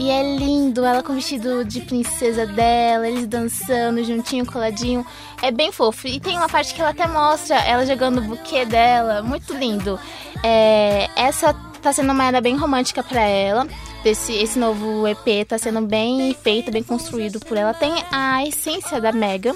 E 0.00 0.08
é 0.08 0.22
lindo, 0.22 0.82
ela 0.82 1.02
com 1.02 1.12
o 1.12 1.14
vestido 1.14 1.62
de 1.62 1.82
princesa 1.82 2.46
dela, 2.46 3.06
eles 3.06 3.26
dançando 3.26 4.02
juntinho, 4.02 4.46
coladinho. 4.46 5.04
É 5.42 5.50
bem 5.50 5.70
fofo. 5.70 6.08
E 6.08 6.18
tem 6.18 6.38
uma 6.38 6.48
parte 6.48 6.72
que 6.72 6.80
ela 6.80 6.88
até 6.88 7.06
mostra 7.06 7.56
ela 7.56 7.84
jogando 7.84 8.16
o 8.16 8.22
buquê 8.22 8.64
dela. 8.64 9.22
Muito 9.22 9.52
lindo. 9.52 10.00
É, 10.42 11.06
essa 11.14 11.52
tá 11.82 11.92
sendo 11.92 12.14
uma 12.14 12.24
era 12.24 12.40
bem 12.40 12.56
romântica 12.56 13.02
pra 13.02 13.20
ela. 13.20 13.68
Esse, 14.02 14.32
esse 14.32 14.58
novo 14.58 15.06
EP 15.06 15.46
tá 15.46 15.58
sendo 15.58 15.82
bem 15.82 16.32
feito, 16.32 16.72
bem 16.72 16.82
construído 16.82 17.38
por 17.38 17.58
ela. 17.58 17.74
Tem 17.74 17.92
a 18.10 18.42
essência 18.46 19.02
da 19.02 19.12
Megan. 19.12 19.54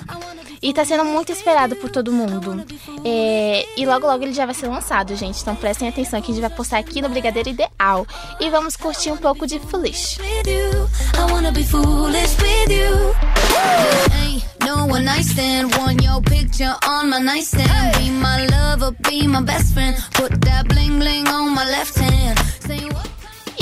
E 0.65 0.73
tá 0.73 0.83
sendo 0.83 1.05
muito 1.05 1.31
esperado 1.31 1.77
por 1.77 1.91
todo 1.91 2.11
mundo. 2.11 2.65
É, 3.05 3.67
e 3.77 3.85
logo 3.85 4.07
logo 4.07 4.25
ele 4.25 4.33
já 4.33 4.47
vai 4.47 4.55
ser 4.55 4.67
lançado, 4.67 5.15
gente. 5.15 5.43
Então 5.43 5.55
prestem 5.55 5.91
atenção 5.91 6.23
que 6.23 6.33
a 6.33 6.35
gente 6.35 6.41
vai 6.41 6.49
postar 6.49 6.79
aqui 6.79 7.03
no 7.03 7.09
Brigadeiro 7.11 7.51
Ideal. 7.51 8.07
E 8.41 8.49
vamos 8.49 8.75
curtir 8.75 9.13
um 9.13 9.17
pouco 9.19 9.47
de 9.47 9.59
Foolish. 9.59 10.19
no 14.65 14.87
one. 14.87 15.05
Want 15.05 16.03
your 16.03 16.23
picture 16.23 16.75
on 16.89 17.11
my 17.11 17.19
nightstand. 17.19 17.99
Be 17.99 18.09
my 18.09 18.47
lover, 18.47 18.93
be 19.03 19.27
my 19.27 19.43
best 19.43 19.75
friend. 19.75 19.95
Put 20.15 20.41
that 20.47 20.67
bling 20.67 20.99
bling 20.99 21.29
on 21.29 21.55
my 21.55 21.67
left 21.67 21.95
hand. 21.99 22.39
Say 22.61 22.89
what? 22.89 23.14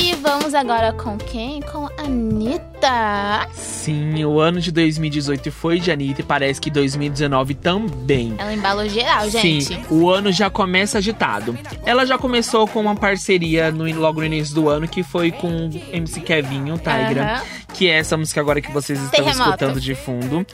E 0.03 0.17
vamos 0.17 0.53
agora 0.53 0.93
com 0.93 1.17
quem? 1.17 1.63
Com 1.63 1.87
a 1.87 2.03
Anitta. 2.03 3.49
Sim, 3.53 4.25
o 4.25 4.41
ano 4.41 4.61
de 4.61 4.73
2018 4.73 5.53
foi 5.53 5.79
de 5.79 5.93
Anitta 5.93 6.23
e 6.23 6.25
parece 6.25 6.61
que 6.61 6.73
2019 6.73 7.55
também. 7.55 8.35
Ela 8.37 8.53
embalou 8.53 8.89
geral, 8.89 9.31
gente. 9.31 9.67
Sim, 9.67 9.85
o 9.89 10.11
ano 10.11 10.33
já 10.33 10.51
começa 10.51 10.99
agitado. 10.99 11.57
Ela 11.87 12.05
já 12.05 12.19
começou 12.19 12.67
com 12.67 12.81
uma 12.81 12.97
parceria 12.97 13.71
no, 13.71 13.85
logo 13.97 14.19
no 14.19 14.27
início 14.27 14.53
do 14.57 14.69
ano, 14.69 14.89
que 14.89 15.05
foi 15.05 15.31
com 15.31 15.69
o 15.69 15.83
MC 15.93 16.21
Kevinho, 16.21 16.77
Tigra. 16.79 17.35
Aham. 17.37 17.43
Que 17.73 17.89
é 17.89 17.99
essa 17.99 18.17
música 18.17 18.41
agora 18.41 18.61
que 18.61 18.71
vocês 18.71 18.99
estão 19.01 19.25
Terremoto. 19.25 19.51
escutando 19.51 19.81
de 19.81 19.95
fundo. 19.95 20.47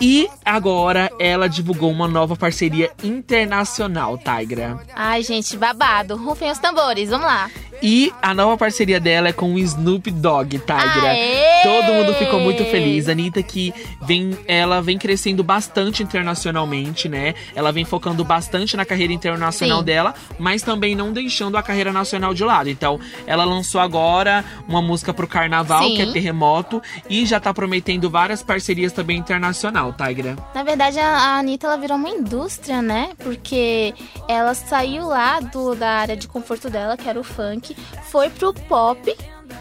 E 0.00 0.28
agora 0.44 1.10
ela 1.20 1.48
divulgou 1.48 1.90
uma 1.90 2.08
nova 2.08 2.34
parceria 2.34 2.90
internacional, 3.04 4.16
Tigra. 4.16 4.78
Ai, 4.94 5.22
gente, 5.22 5.56
babado. 5.56 6.16
Rufem 6.16 6.50
os 6.50 6.58
tambores, 6.58 7.10
vamos 7.10 7.26
lá. 7.26 7.50
E 7.82 8.12
a 8.22 8.32
nova 8.32 8.56
parceria 8.56 9.00
dela 9.00 9.28
é 9.28 9.32
com 9.32 9.54
o 9.54 9.58
Snoop 9.58 10.08
Dogg, 10.12 10.58
Tigra. 10.58 11.10
Aê! 11.10 11.51
Todo 11.62 11.94
mundo 11.94 12.14
ficou 12.14 12.40
muito 12.40 12.64
feliz. 12.66 13.08
A 13.08 13.12
Anitta 13.12 13.42
que 13.42 13.72
vem, 14.02 14.36
ela 14.46 14.80
vem 14.82 14.98
crescendo 14.98 15.42
bastante 15.42 16.02
internacionalmente, 16.02 17.08
né? 17.08 17.34
Ela 17.54 17.72
vem 17.72 17.84
focando 17.84 18.24
bastante 18.24 18.76
na 18.76 18.84
carreira 18.84 19.12
internacional 19.12 19.78
Sim. 19.78 19.84
dela, 19.84 20.14
mas 20.38 20.62
também 20.62 20.94
não 20.94 21.12
deixando 21.12 21.56
a 21.56 21.62
carreira 21.62 21.92
nacional 21.92 22.34
de 22.34 22.44
lado. 22.44 22.68
Então, 22.68 22.98
ela 23.26 23.44
lançou 23.44 23.80
agora 23.80 24.44
uma 24.68 24.82
música 24.82 25.14
pro 25.14 25.26
carnaval, 25.26 25.84
Sim. 25.84 25.96
que 25.96 26.02
é 26.02 26.12
Terremoto, 26.12 26.82
e 27.08 27.24
já 27.24 27.38
tá 27.38 27.54
prometendo 27.54 28.10
várias 28.10 28.42
parcerias 28.42 28.92
também 28.92 29.18
internacional, 29.18 29.92
Tigra. 29.92 30.36
Na 30.54 30.62
verdade, 30.62 30.98
a 30.98 31.22
a 31.22 31.38
Anitta 31.38 31.66
ela 31.66 31.76
virou 31.76 31.96
uma 31.96 32.08
indústria, 32.08 32.82
né? 32.82 33.10
Porque 33.18 33.94
ela 34.28 34.54
saiu 34.54 35.06
lá 35.06 35.40
do, 35.40 35.74
da 35.74 35.90
área 35.90 36.16
de 36.16 36.26
conforto 36.26 36.68
dela, 36.68 36.96
que 36.96 37.08
era 37.08 37.18
o 37.18 37.24
funk, 37.24 37.76
foi 38.10 38.28
pro 38.30 38.52
pop. 38.52 39.14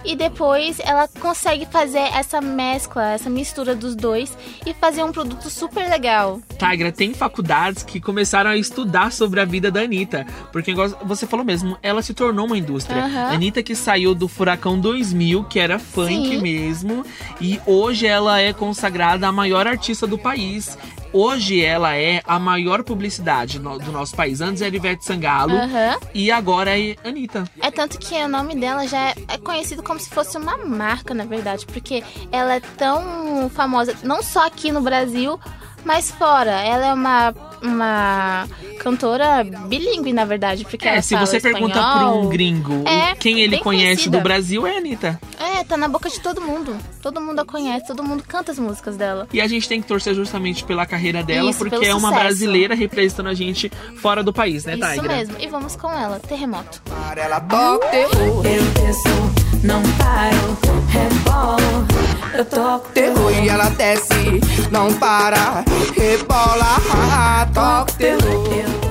E 0.03 0.15
depois 0.15 0.79
ela 0.79 1.07
consegue 1.19 1.65
fazer 1.65 1.99
essa 2.15 2.41
mescla, 2.41 3.11
essa 3.11 3.29
mistura 3.29 3.75
dos 3.75 3.95
dois 3.95 4.35
e 4.65 4.73
fazer 4.73 5.03
um 5.03 5.11
produto 5.11 5.49
super 5.49 5.89
legal. 5.89 6.39
Tigra, 6.57 6.91
tem 6.91 7.13
faculdades 7.13 7.83
que 7.83 7.99
começaram 7.99 8.49
a 8.51 8.57
estudar 8.57 9.11
sobre 9.11 9.39
a 9.39 9.45
vida 9.45 9.69
da 9.71 9.81
Anitta. 9.81 10.25
Porque, 10.51 10.73
você 11.05 11.25
falou 11.27 11.45
mesmo, 11.45 11.77
ela 11.81 12.01
se 12.01 12.13
tornou 12.13 12.45
uma 12.45 12.57
indústria. 12.57 13.03
A 13.05 13.31
Anitta 13.33 13.61
que 13.63 13.75
saiu 13.75 14.13
do 14.15 14.27
Furacão 14.27 14.79
2000, 14.79 15.43
que 15.45 15.59
era 15.59 15.79
funk 15.79 16.07
Sim. 16.29 16.41
mesmo. 16.41 17.05
E 17.39 17.59
hoje 17.65 18.05
ela 18.07 18.39
é 18.39 18.53
consagrada 18.53 19.27
a 19.27 19.31
maior 19.31 19.67
artista 19.67 20.05
do 20.07 20.17
país. 20.17 20.77
Hoje 21.13 21.61
ela 21.61 21.93
é 21.93 22.21
a 22.25 22.39
maior 22.39 22.83
publicidade 22.83 23.59
no- 23.59 23.77
do 23.77 23.91
nosso 23.91 24.15
país. 24.15 24.39
Antes 24.39 24.61
era 24.61 24.73
Ivete 24.73 25.03
Sangalo 25.03 25.53
Aham. 25.57 25.97
e 26.13 26.31
agora 26.31 26.79
é 26.79 26.95
Anitta. 27.03 27.43
É 27.61 27.69
tanto 27.69 27.99
que 27.99 28.15
o 28.15 28.29
nome 28.29 28.55
dela 28.55 28.87
já 28.87 29.09
é, 29.09 29.15
é 29.27 29.37
como 29.81 29.99
se 29.99 30.09
fosse 30.09 30.37
uma 30.37 30.57
marca, 30.57 31.13
na 31.13 31.25
verdade, 31.25 31.65
porque 31.65 32.03
ela 32.31 32.55
é 32.55 32.59
tão 32.59 33.49
famosa, 33.49 33.95
não 34.03 34.21
só 34.23 34.45
aqui 34.47 34.71
no 34.71 34.81
Brasil, 34.81 35.39
mas 35.83 36.11
fora. 36.11 36.51
Ela 36.61 36.87
é 36.87 36.93
uma, 36.93 37.33
uma 37.61 38.47
cantora 38.79 39.43
bilíngue, 39.67 40.13
na 40.13 40.25
verdade, 40.25 40.63
porque 40.65 40.87
É, 40.87 40.93
ela 40.93 41.01
se 41.01 41.13
fala 41.15 41.25
você 41.25 41.39
pergunta 41.39 41.73
pra 41.73 41.81
espanhol. 41.81 42.21
um 42.23 42.29
gringo 42.29 42.83
É, 42.87 43.15
quem 43.15 43.39
ele 43.41 43.57
conhece 43.59 43.85
conhecida. 43.87 44.17
do 44.17 44.23
Brasil, 44.23 44.67
é 44.67 44.75
a 44.75 44.77
Anitta. 44.77 45.19
É, 45.39 45.63
tá 45.63 45.77
na 45.77 45.87
boca 45.87 46.07
de 46.09 46.19
todo 46.19 46.39
mundo. 46.41 46.75
Todo 47.01 47.19
mundo 47.19 47.39
a 47.39 47.45
conhece, 47.45 47.87
todo 47.87 48.03
mundo 48.03 48.23
canta 48.27 48.51
as 48.51 48.59
músicas 48.59 48.95
dela. 48.95 49.27
E 49.33 49.41
a 49.41 49.47
gente 49.47 49.67
tem 49.67 49.81
que 49.81 49.87
torcer 49.87 50.13
justamente 50.13 50.63
pela 50.63 50.85
carreira 50.85 51.23
dela, 51.23 51.49
Isso, 51.49 51.57
porque 51.59 51.83
é 51.85 51.93
uma 51.95 52.09
sucesso. 52.09 52.19
brasileira 52.19 52.75
representando 52.75 53.29
a 53.29 53.33
gente 53.33 53.71
fora 53.97 54.23
do 54.23 54.31
país, 54.31 54.65
né, 54.65 54.75
Isso 54.77 54.87
Tigra? 54.93 55.15
mesmo. 55.15 55.35
E 55.39 55.47
vamos 55.47 55.75
com 55.75 55.91
ela, 55.91 56.19
Terremoto. 56.19 56.81
Ela 57.17 57.39
toca 57.39 57.87
terror, 57.87 58.45
Eu 58.45 58.63
desço, 58.73 59.50
não 59.63 59.81
paro, 59.97 60.57
rebolo. 60.89 61.87
Eu 62.33 62.45
toco 62.45 62.89
terror 62.89 63.31
e 63.43 63.49
ela 63.49 63.69
desce, 63.69 64.41
não 64.71 64.93
para, 64.93 65.63
rebola, 65.95 66.77
ah, 67.13 67.47
toca 67.53 67.93
terror. 67.93 68.81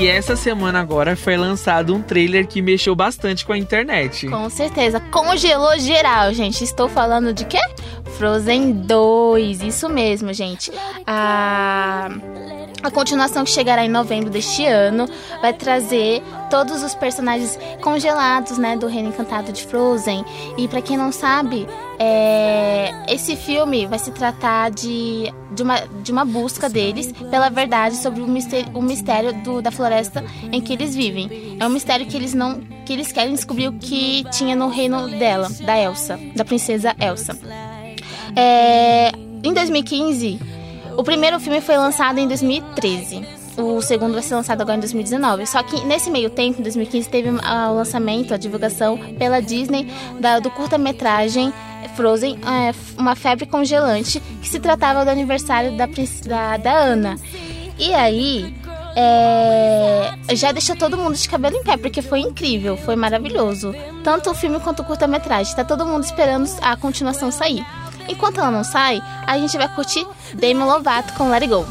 E 0.00 0.06
essa 0.06 0.34
semana 0.34 0.80
agora 0.80 1.14
foi 1.14 1.36
lançado 1.36 1.94
um 1.94 2.00
trailer 2.00 2.46
que 2.46 2.62
mexeu 2.62 2.94
bastante 2.94 3.44
com 3.44 3.52
a 3.52 3.58
internet. 3.58 4.28
Com 4.28 4.48
certeza. 4.48 4.98
Congelou 4.98 5.78
geral, 5.78 6.32
gente. 6.32 6.64
Estou 6.64 6.88
falando 6.88 7.34
de 7.34 7.44
quê? 7.44 7.60
Frozen 8.16 8.72
2. 8.72 9.62
Isso 9.62 9.90
mesmo, 9.90 10.32
gente. 10.32 10.72
A. 11.06 12.08
A 12.82 12.90
continuação 12.90 13.44
que 13.44 13.50
chegará 13.50 13.84
em 13.84 13.88
novembro 13.88 14.30
deste 14.30 14.64
ano 14.64 15.06
vai 15.40 15.52
trazer 15.52 16.22
todos 16.50 16.82
os 16.82 16.94
personagens 16.94 17.58
congelados, 17.82 18.58
né, 18.58 18.76
do 18.76 18.86
Reino 18.86 19.10
Encantado 19.10 19.52
de 19.52 19.64
Frozen. 19.64 20.24
E 20.56 20.66
pra 20.66 20.80
quem 20.80 20.96
não 20.96 21.12
sabe, 21.12 21.66
é, 21.98 22.90
esse 23.08 23.36
filme 23.36 23.86
vai 23.86 23.98
se 23.98 24.10
tratar 24.10 24.70
de, 24.70 25.32
de, 25.52 25.62
uma, 25.62 25.80
de 26.02 26.10
uma 26.10 26.24
busca 26.24 26.68
deles 26.68 27.12
pela 27.30 27.50
verdade 27.50 27.96
sobre 27.96 28.22
o 28.22 28.26
mistério, 28.26 28.70
o 28.74 28.82
mistério 28.82 29.32
do, 29.42 29.60
da 29.60 29.70
floresta 29.70 30.24
em 30.50 30.60
que 30.60 30.72
eles 30.72 30.94
vivem. 30.94 31.56
É 31.60 31.66
um 31.66 31.70
mistério 31.70 32.06
que 32.06 32.16
eles 32.16 32.34
não 32.34 32.60
que 32.86 32.94
eles 32.94 33.12
querem 33.12 33.34
descobrir 33.34 33.68
o 33.68 33.72
que 33.74 34.24
tinha 34.32 34.56
no 34.56 34.68
reino 34.68 35.06
dela, 35.06 35.48
da 35.64 35.78
Elsa, 35.78 36.18
da 36.34 36.44
princesa 36.44 36.96
Elsa. 36.98 37.38
É, 38.34 39.12
em 39.44 39.52
2015, 39.52 40.40
O 41.00 41.02
primeiro 41.02 41.40
filme 41.40 41.62
foi 41.62 41.78
lançado 41.78 42.18
em 42.18 42.28
2013. 42.28 43.26
O 43.56 43.80
segundo 43.80 44.12
vai 44.12 44.22
ser 44.22 44.34
lançado 44.34 44.60
agora 44.60 44.76
em 44.76 44.80
2019. 44.80 45.46
Só 45.46 45.62
que 45.62 45.82
nesse 45.86 46.10
meio 46.10 46.28
tempo, 46.28 46.60
em 46.60 46.62
2015, 46.62 47.08
teve 47.08 47.30
ah, 47.42 47.70
o 47.70 47.76
lançamento, 47.76 48.34
a 48.34 48.36
divulgação 48.36 48.98
pela 49.18 49.40
Disney 49.40 49.90
da- 50.20 50.40
do 50.40 50.50
curta-metragem 50.50 51.54
Frozen, 51.96 52.38
é, 52.46 52.74
uma 53.00 53.16
febre 53.16 53.46
congelante, 53.46 54.20
que 54.42 54.48
se 54.50 54.60
tratava 54.60 55.02
do 55.02 55.10
aniversário 55.10 55.74
da, 55.74 55.86
da, 55.86 56.56
da 56.58 56.72
Ana. 56.72 57.16
E 57.78 57.94
aí, 57.94 58.54
é, 58.94 60.10
já 60.34 60.52
deixou 60.52 60.76
todo 60.76 60.98
mundo 60.98 61.14
de 61.16 61.26
cabelo 61.26 61.56
em 61.56 61.64
pé, 61.64 61.78
porque 61.78 62.02
foi 62.02 62.20
incrível, 62.20 62.76
foi 62.76 62.94
maravilhoso. 62.94 63.74
Tanto 64.04 64.30
o 64.30 64.34
filme 64.34 64.60
quanto 64.60 64.80
o 64.80 64.84
curta-metragem. 64.84 65.56
Tá 65.56 65.64
todo 65.64 65.86
mundo 65.86 66.04
esperando 66.04 66.46
a 66.60 66.76
continuação 66.76 67.30
sair. 67.30 67.64
Enquanto 68.08 68.38
ela 68.38 68.50
não 68.50 68.64
sai, 68.64 69.02
a 69.26 69.38
gente 69.38 69.56
vai 69.56 69.68
curtir 69.68 70.06
Demi 70.34 70.62
Lovato 70.62 71.12
com 71.14 71.28
Let 71.28 71.42
It 71.42 71.48
Go. 71.52 71.66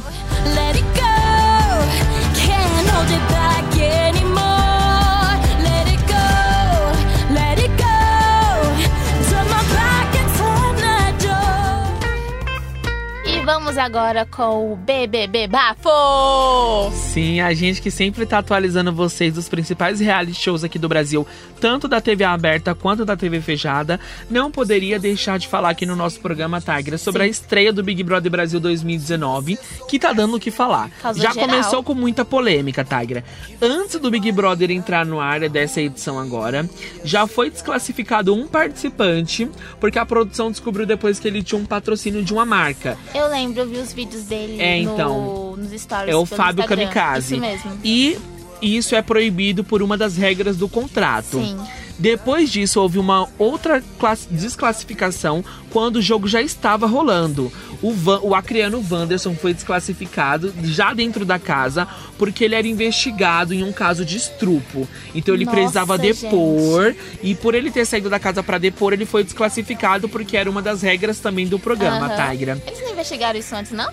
Vamos 13.70 13.78
agora 13.78 14.26
com 14.26 14.74
o 14.74 14.76
BBB 14.76 15.48
Bafo! 15.48 16.92
Sim, 16.92 17.40
a 17.40 17.54
gente 17.54 17.84
que 17.84 17.92
sempre 17.92 18.26
tá 18.26 18.40
atualizando 18.40 18.92
vocês 18.92 19.36
dos 19.36 19.48
principais 19.48 20.00
reality 20.00 20.34
shows 20.34 20.64
aqui 20.64 20.80
do 20.80 20.90
Brasil, 20.90 21.28
tanto 21.62 21.88
da 21.88 22.02
TV 22.02 22.24
aberta 22.24 22.74
quanto 22.74 23.06
da 23.06 23.16
TV 23.16 23.40
fechada, 23.42 24.00
não 24.28 24.50
poderia 24.50 24.98
deixar 24.98 25.38
de 25.38 25.48
falar 25.48 25.70
aqui 25.70 25.86
no 25.86 25.96
nosso 25.96 26.20
programa 26.20 26.60
Tigra 26.60 26.98
sobre 26.98 27.22
a 27.22 27.28
estreia 27.28 27.72
do 27.72 27.84
Big 27.84 28.02
Brother 28.02 28.32
Brasil 28.32 28.60
2019, 28.60 29.60
que 29.88 30.00
tá 30.00 30.14
dando 30.14 30.38
o 30.38 30.40
que 30.40 30.50
falar. 30.50 30.90
Já 31.16 31.32
geral. 31.32 31.48
começou 31.48 31.84
com 31.84 31.94
muita 31.94 32.26
polêmica, 32.26 32.84
Tigra. 32.84 33.24
Antes 33.62 34.00
do 34.00 34.10
Big 34.10 34.32
Brother 34.32 34.72
entrar 34.72 35.06
no 35.06 35.20
ar 35.20 35.48
dessa 35.48 35.80
edição 35.80 36.18
agora, 36.18 36.68
já 37.04 37.28
foi 37.28 37.52
desclassificado 37.52 38.34
um 38.34 38.48
participante, 38.48 39.48
porque 39.80 40.00
a 40.00 40.06
produção 40.06 40.50
descobriu 40.50 40.88
depois 40.88 41.20
que 41.20 41.28
ele 41.28 41.44
tinha 41.44 41.62
um 41.62 41.66
patrocínio 41.66 42.24
de 42.24 42.34
uma 42.34 42.46
marca. 42.46 42.98
Eu 43.14 43.28
lembro, 43.28 43.59
eu 43.60 43.68
vi 43.68 43.78
os 43.78 43.94
vídeos 43.94 44.24
dele 44.24 44.62
É, 44.62 44.82
no- 44.82 44.94
então, 44.94 45.56
nos 45.58 45.82
stories. 45.82 46.13
É 46.13 46.16
o 46.16 46.25
Fábio 46.25 46.62
Instagram. 46.62 46.88
Kamikaze. 46.88 47.34
Isso 47.36 47.42
mesmo. 47.42 47.72
E 47.84 48.18
isso 48.62 48.96
é 48.96 49.01
proibido 49.01 49.63
por 49.63 49.82
uma 49.82 49.98
das 49.98 50.18
regras 50.18 50.58
do 50.58 50.68
contrato. 50.68 51.39
Sim. 51.39 51.58
Depois 52.00 52.50
disso, 52.50 52.79
houve 52.82 52.98
uma 52.98 53.27
outra 53.38 53.84
class- 54.00 54.27
desclassificação 54.32 55.44
quando 55.70 55.98
o 55.98 56.01
jogo 56.01 56.27
já 56.27 56.41
estava 56.41 56.88
rolando. 56.88 57.51
O, 57.82 57.91
Van- 57.94 58.20
o 58.24 58.34
acriano 58.34 58.84
Wanderson 58.89 59.36
foi 59.36 59.53
desclassificado 59.53 60.53
já 60.63 60.94
dentro 60.94 61.25
da 61.25 61.38
casa 61.38 61.88
porque 62.18 62.44
ele 62.46 62.56
era 62.56 62.68
investigado 62.68 63.53
em 63.53 63.63
um 63.63 63.72
caso 63.72 64.03
de 64.06 64.18
estrupo. 64.18 64.88
Então 65.13 65.34
ele 65.36 65.46
Nossa, 65.46 65.58
precisava 65.58 65.98
depor 65.98 66.96
e 67.22 67.36
por 67.36 67.53
ele 67.53 67.70
ter 67.72 67.86
saído 67.86 68.10
da 68.10 68.20
casa 68.20 68.41
para 68.41 68.58
depor, 68.58 68.94
ele 68.94 69.06
foi 69.06 69.24
desclassificado 69.24 70.08
porque 70.10 70.36
era 70.38 70.50
uma 70.50 70.62
das 70.62 70.82
regras 70.82 71.20
também 71.20 71.48
do 71.48 71.60
programa, 71.60 72.08
Aham. 72.08 72.32
Tigra. 72.32 72.62
Eles 72.65 72.82
não 72.82 72.91
investigaram 72.91 73.39
isso 73.39 73.56
antes, 73.56 73.72
não? 73.72 73.89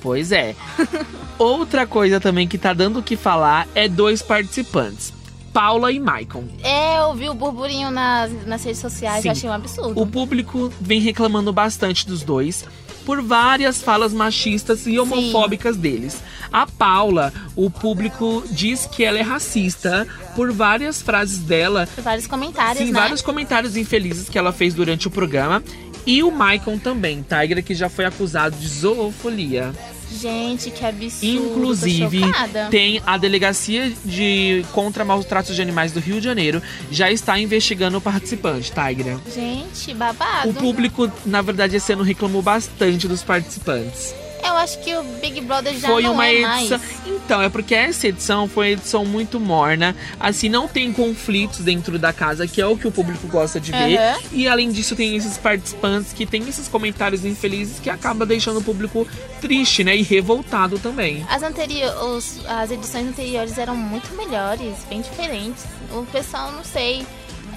Pois 0.00 0.30
é. 0.32 0.54
Outra 1.38 1.86
coisa 1.86 2.20
também 2.20 2.46
que 2.48 2.58
tá 2.58 2.72
dando 2.72 3.00
o 3.00 3.02
que 3.02 3.16
falar 3.16 3.66
é 3.74 3.88
dois 3.88 4.22
participantes. 4.22 5.12
Paula 5.58 5.90
e 5.90 5.98
Maicon. 5.98 6.44
É, 6.62 7.00
eu 7.00 7.14
vi 7.16 7.28
o 7.28 7.34
burburinho 7.34 7.90
nas, 7.90 8.30
nas 8.46 8.62
redes 8.62 8.80
sociais, 8.80 9.22
Sim. 9.22 9.28
eu 9.28 9.32
achei 9.32 9.50
um 9.50 9.52
absurdo. 9.52 10.00
O 10.00 10.06
público 10.06 10.72
vem 10.80 11.00
reclamando 11.00 11.52
bastante 11.52 12.06
dos 12.06 12.22
dois 12.22 12.64
por 13.04 13.20
várias 13.20 13.82
falas 13.82 14.12
machistas 14.12 14.86
e 14.86 15.00
homofóbicas 15.00 15.76
deles. 15.76 16.22
A 16.52 16.64
Paula, 16.64 17.32
o 17.56 17.68
público 17.68 18.44
diz 18.52 18.86
que 18.86 19.02
ela 19.02 19.18
é 19.18 19.22
racista 19.22 20.06
por 20.36 20.52
várias 20.52 21.02
frases 21.02 21.38
dela, 21.38 21.88
Vários 21.98 22.28
comentários, 22.28 22.86
sim, 22.86 22.92
né? 22.92 23.00
vários 23.00 23.20
comentários 23.20 23.76
infelizes 23.76 24.28
que 24.28 24.38
ela 24.38 24.52
fez 24.52 24.74
durante 24.74 25.08
o 25.08 25.10
programa. 25.10 25.60
E 26.08 26.22
o 26.22 26.30
Maicon 26.30 26.78
também, 26.78 27.22
Tigra, 27.22 27.60
que 27.60 27.74
já 27.74 27.90
foi 27.90 28.06
acusado 28.06 28.56
de 28.56 28.66
zoofolia. 28.66 29.74
Gente, 30.10 30.70
que 30.70 30.82
absurdo. 30.82 31.50
Inclusive, 31.50 32.22
tem 32.70 33.02
a 33.04 33.18
Delegacia 33.18 33.92
de 34.06 34.64
Contra 34.72 35.04
Maus 35.04 35.26
Tratos 35.26 35.54
de 35.54 35.60
Animais 35.60 35.92
do 35.92 36.00
Rio 36.00 36.18
de 36.18 36.24
Janeiro 36.24 36.62
já 36.90 37.12
está 37.12 37.38
investigando 37.38 37.98
o 37.98 38.00
participante, 38.00 38.72
Tigra. 38.72 39.20
Gente, 39.34 39.92
babado. 39.92 40.48
O 40.48 40.54
público, 40.54 41.12
na 41.26 41.42
verdade, 41.42 41.76
esse 41.76 41.92
ano 41.92 42.02
reclamou 42.02 42.40
bastante 42.40 43.06
dos 43.06 43.22
participantes. 43.22 44.14
Eu 44.48 44.56
acho 44.56 44.78
que 44.80 44.94
o 44.96 45.02
Big 45.02 45.40
Brother 45.42 45.74
já 45.78 45.88
foi 45.88 46.02
não 46.02 46.12
uma 46.14 46.26
é 46.26 46.32
edição. 46.34 46.78
mais. 46.78 46.82
Então, 47.06 47.42
é 47.42 47.48
porque 47.48 47.74
essa 47.74 48.08
edição 48.08 48.48
foi 48.48 48.66
uma 48.68 48.72
edição 48.72 49.04
muito 49.04 49.38
morna. 49.38 49.94
Assim, 50.18 50.48
não 50.48 50.66
tem 50.66 50.92
conflitos 50.92 51.60
dentro 51.60 51.98
da 51.98 52.12
casa, 52.12 52.46
que 52.46 52.60
é 52.60 52.66
o 52.66 52.76
que 52.76 52.86
o 52.88 52.90
público 52.90 53.26
gosta 53.28 53.60
de 53.60 53.70
ver. 53.72 53.96
Aham. 53.98 54.18
E 54.32 54.48
além 54.48 54.70
disso, 54.70 54.96
tem 54.96 55.14
esses 55.16 55.36
participantes 55.38 56.12
que 56.12 56.24
tem 56.26 56.46
esses 56.48 56.68
comentários 56.68 57.24
infelizes 57.24 57.78
que 57.80 57.90
acaba 57.90 58.24
deixando 58.26 58.58
o 58.58 58.62
público 58.62 59.06
triste, 59.40 59.84
né? 59.84 59.96
E 59.96 60.02
revoltado 60.02 60.78
também. 60.78 61.24
As, 61.28 61.42
anteri- 61.42 61.84
os- 62.14 62.40
as 62.46 62.70
edições 62.70 63.06
anteriores 63.08 63.56
eram 63.58 63.76
muito 63.76 64.14
melhores, 64.16 64.74
bem 64.88 65.00
diferentes. 65.00 65.64
O 65.92 66.04
pessoal, 66.06 66.50
não 66.52 66.64
sei. 66.64 67.06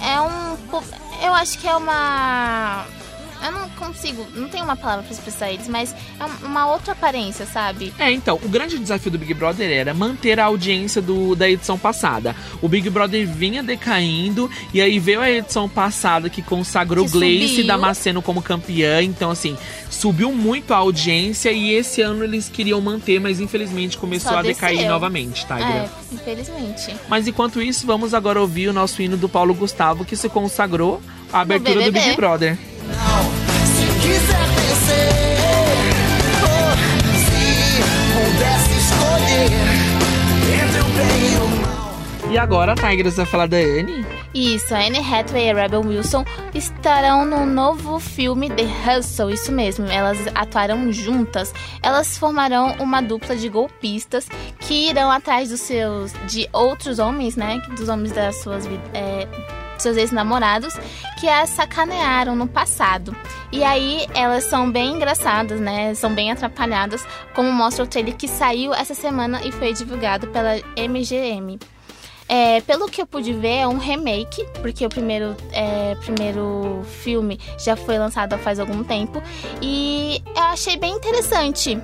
É 0.00 0.20
um. 0.20 0.56
Eu 1.24 1.32
acho 1.34 1.58
que 1.58 1.66
é 1.68 1.74
uma. 1.76 2.84
Eu 3.44 3.52
não 3.52 3.68
consigo, 3.70 4.26
não 4.34 4.48
tenho 4.48 4.64
uma 4.64 4.76
palavra 4.76 5.02
pra 5.02 5.12
expressar 5.12 5.50
eles, 5.50 5.66
mas 5.68 5.94
é 6.20 6.24
um- 6.24 6.46
uma 6.46 6.66
outra 6.66 6.92
aparência, 6.92 7.44
sabe? 7.46 7.92
É, 7.98 8.10
então, 8.10 8.38
o 8.42 8.48
grande 8.48 8.78
desafio 8.78 9.10
do 9.10 9.18
Big 9.18 9.34
Brother 9.34 9.70
era 9.70 9.92
manter 9.92 10.38
a 10.38 10.44
audiência 10.44 11.02
do, 11.02 11.34
da 11.34 11.48
edição 11.48 11.78
passada. 11.78 12.34
O 12.60 12.68
Big 12.68 12.88
Brother 12.90 13.26
vinha 13.26 13.62
decaindo, 13.62 14.50
e 14.72 14.80
aí 14.80 14.98
veio 14.98 15.20
a 15.20 15.30
edição 15.30 15.68
passada 15.68 16.30
que 16.30 16.40
consagrou 16.42 17.04
Que 17.06 17.12
Gleice. 17.12 17.62
Damasceno 17.62 18.22
como 18.22 18.40
campeã. 18.42 19.02
Então, 19.02 19.30
assim, 19.30 19.56
subiu 19.90 20.32
muito 20.32 20.72
a 20.72 20.76
audiência 20.78 21.50
e 21.52 21.72
esse 21.72 22.00
ano 22.00 22.24
eles 22.24 22.48
queriam 22.48 22.80
manter, 22.80 23.20
mas 23.20 23.40
infelizmente 23.40 23.96
começou 23.98 24.32
Só 24.32 24.38
a 24.38 24.42
decair 24.42 24.76
desceu. 24.76 24.92
novamente, 24.92 25.44
tá? 25.46 25.58
É, 25.60 25.88
infelizmente. 26.12 26.94
Mas 27.08 27.26
enquanto 27.26 27.60
isso, 27.60 27.86
vamos 27.86 28.14
agora 28.14 28.40
ouvir 28.40 28.68
o 28.68 28.72
nosso 28.72 29.02
hino 29.02 29.16
do 29.16 29.28
Paulo 29.28 29.54
Gustavo, 29.54 30.04
que 30.04 30.16
se 30.16 30.28
consagrou 30.28 31.00
à 31.32 31.40
abertura 31.40 31.82
do. 31.82 31.92
Big 31.92 32.14
Brother. 32.16 32.56
Oh, 34.90 36.72
e 41.18 41.36
o 41.36 41.48
mal. 41.60 41.92
E 42.30 42.38
agora 42.38 42.74
vai 42.74 43.26
falar 43.26 43.46
da 43.46 43.58
Anne. 43.58 44.04
Isso, 44.34 44.74
a 44.74 44.78
Anne 44.78 44.98
Hathaway 44.98 45.46
e 45.46 45.50
a 45.50 45.54
Rebel 45.54 45.82
Wilson 45.82 46.24
estarão 46.54 47.26
no 47.26 47.44
novo 47.44 48.00
filme 48.00 48.48
The 48.48 48.64
Hustle, 48.64 49.30
isso 49.30 49.52
mesmo, 49.52 49.86
elas 49.86 50.18
atuarão 50.34 50.90
juntas. 50.90 51.52
Elas 51.82 52.16
formarão 52.16 52.74
uma 52.80 53.02
dupla 53.02 53.36
de 53.36 53.48
golpistas 53.50 54.26
que 54.58 54.88
irão 54.88 55.10
atrás 55.10 55.50
dos 55.50 55.60
seus 55.60 56.12
de 56.26 56.48
outros 56.52 56.98
homens, 56.98 57.36
né, 57.36 57.60
dos 57.76 57.90
homens 57.90 58.12
das 58.12 58.36
suas 58.42 58.66
é, 58.94 59.28
seus 59.82 59.96
ex-namorados 59.96 60.74
que 61.18 61.28
as 61.28 61.50
sacanearam 61.50 62.34
no 62.34 62.46
passado. 62.46 63.14
E 63.50 63.62
aí 63.62 64.06
elas 64.14 64.44
são 64.44 64.70
bem 64.70 64.94
engraçadas, 64.94 65.60
né? 65.60 65.94
São 65.94 66.14
bem 66.14 66.32
atrapalhadas, 66.32 67.04
como 67.34 67.52
mostra 67.52 67.84
o 67.84 67.86
trailer 67.86 68.16
que 68.16 68.26
saiu 68.26 68.72
essa 68.72 68.94
semana 68.94 69.40
e 69.44 69.52
foi 69.52 69.72
divulgado 69.72 70.26
pela 70.28 70.56
MGM. 70.76 71.58
É, 72.28 72.62
pelo 72.62 72.88
que 72.88 73.02
eu 73.02 73.06
pude 73.06 73.34
ver, 73.34 73.58
é 73.58 73.68
um 73.68 73.76
remake, 73.76 74.46
porque 74.62 74.86
o 74.86 74.88
primeiro, 74.88 75.36
é, 75.52 75.94
primeiro 75.96 76.82
filme 77.02 77.38
já 77.58 77.76
foi 77.76 77.98
lançado 77.98 78.38
faz 78.38 78.58
algum 78.58 78.82
tempo. 78.82 79.22
E 79.60 80.22
eu 80.34 80.42
achei 80.44 80.78
bem 80.78 80.94
interessante. 80.94 81.78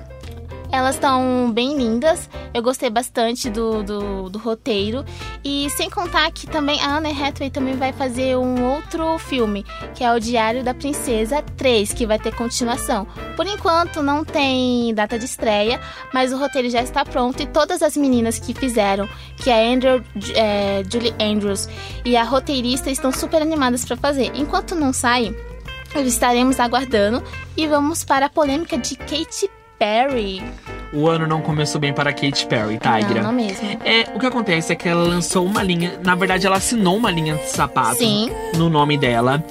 Elas 0.71 0.95
estão 0.95 1.51
bem 1.51 1.75
lindas, 1.75 2.29
eu 2.53 2.61
gostei 2.61 2.91
bastante 2.91 3.49
do, 3.49 3.81
do, 3.81 4.29
do 4.29 4.37
roteiro. 4.37 5.03
E 5.43 5.69
sem 5.71 5.89
contar 5.89 6.31
que 6.31 6.45
também 6.45 6.79
a 6.81 6.97
Anne 6.97 7.09
Hathaway 7.09 7.49
também 7.49 7.75
vai 7.75 7.91
fazer 7.91 8.37
um 8.37 8.63
outro 8.63 9.17
filme, 9.17 9.65
que 9.95 10.03
é 10.03 10.13
o 10.13 10.19
Diário 10.19 10.63
da 10.63 10.73
Princesa 10.73 11.41
3, 11.57 11.93
que 11.93 12.05
vai 12.05 12.19
ter 12.19 12.35
continuação. 12.35 13.07
Por 13.35 13.47
enquanto 13.47 14.03
não 14.03 14.23
tem 14.23 14.93
data 14.93 15.17
de 15.17 15.25
estreia, 15.25 15.79
mas 16.13 16.31
o 16.31 16.37
roteiro 16.37 16.69
já 16.69 16.81
está 16.81 17.03
pronto 17.03 17.41
e 17.41 17.47
todas 17.47 17.81
as 17.81 17.97
meninas 17.97 18.37
que 18.37 18.53
fizeram, 18.53 19.09
que 19.37 19.49
é 19.49 19.53
a 19.53 19.73
Andrew, 19.73 20.03
é, 20.35 20.83
Julie 20.89 21.15
Andrews 21.19 21.67
e 22.05 22.15
a 22.15 22.23
roteirista 22.23 22.91
estão 22.91 23.11
super 23.11 23.41
animadas 23.41 23.85
para 23.85 23.97
fazer. 23.97 24.31
Enquanto 24.35 24.75
não 24.75 24.93
sai, 24.93 25.35
estaremos 25.95 26.59
aguardando 26.59 27.23
e 27.57 27.67
vamos 27.67 28.03
para 28.03 28.27
a 28.27 28.29
polêmica 28.29 28.77
de 28.77 28.95
Katy 28.95 29.58
Perry. 29.79 30.43
O 30.91 31.07
ano 31.07 31.25
não 31.25 31.41
começou 31.41 31.79
bem 31.79 31.93
para 31.93 32.11
Katy 32.11 32.45
Perry, 32.47 32.77
Tigra. 32.77 33.21
Não, 33.21 33.23
não 33.23 33.31
mesmo. 33.31 33.67
É, 33.85 34.09
o 34.13 34.19
que 34.19 34.25
acontece 34.25 34.73
é 34.73 34.75
que 34.75 34.89
ela 34.89 35.03
lançou 35.03 35.45
uma 35.45 35.63
linha, 35.63 35.99
na 36.03 36.15
verdade 36.15 36.45
ela 36.45 36.57
assinou 36.57 36.97
uma 36.97 37.09
linha 37.09 37.35
de 37.35 37.49
sapato 37.49 37.97
Sim. 37.97 38.29
no 38.55 38.69
nome 38.69 38.97
dela 38.97 39.43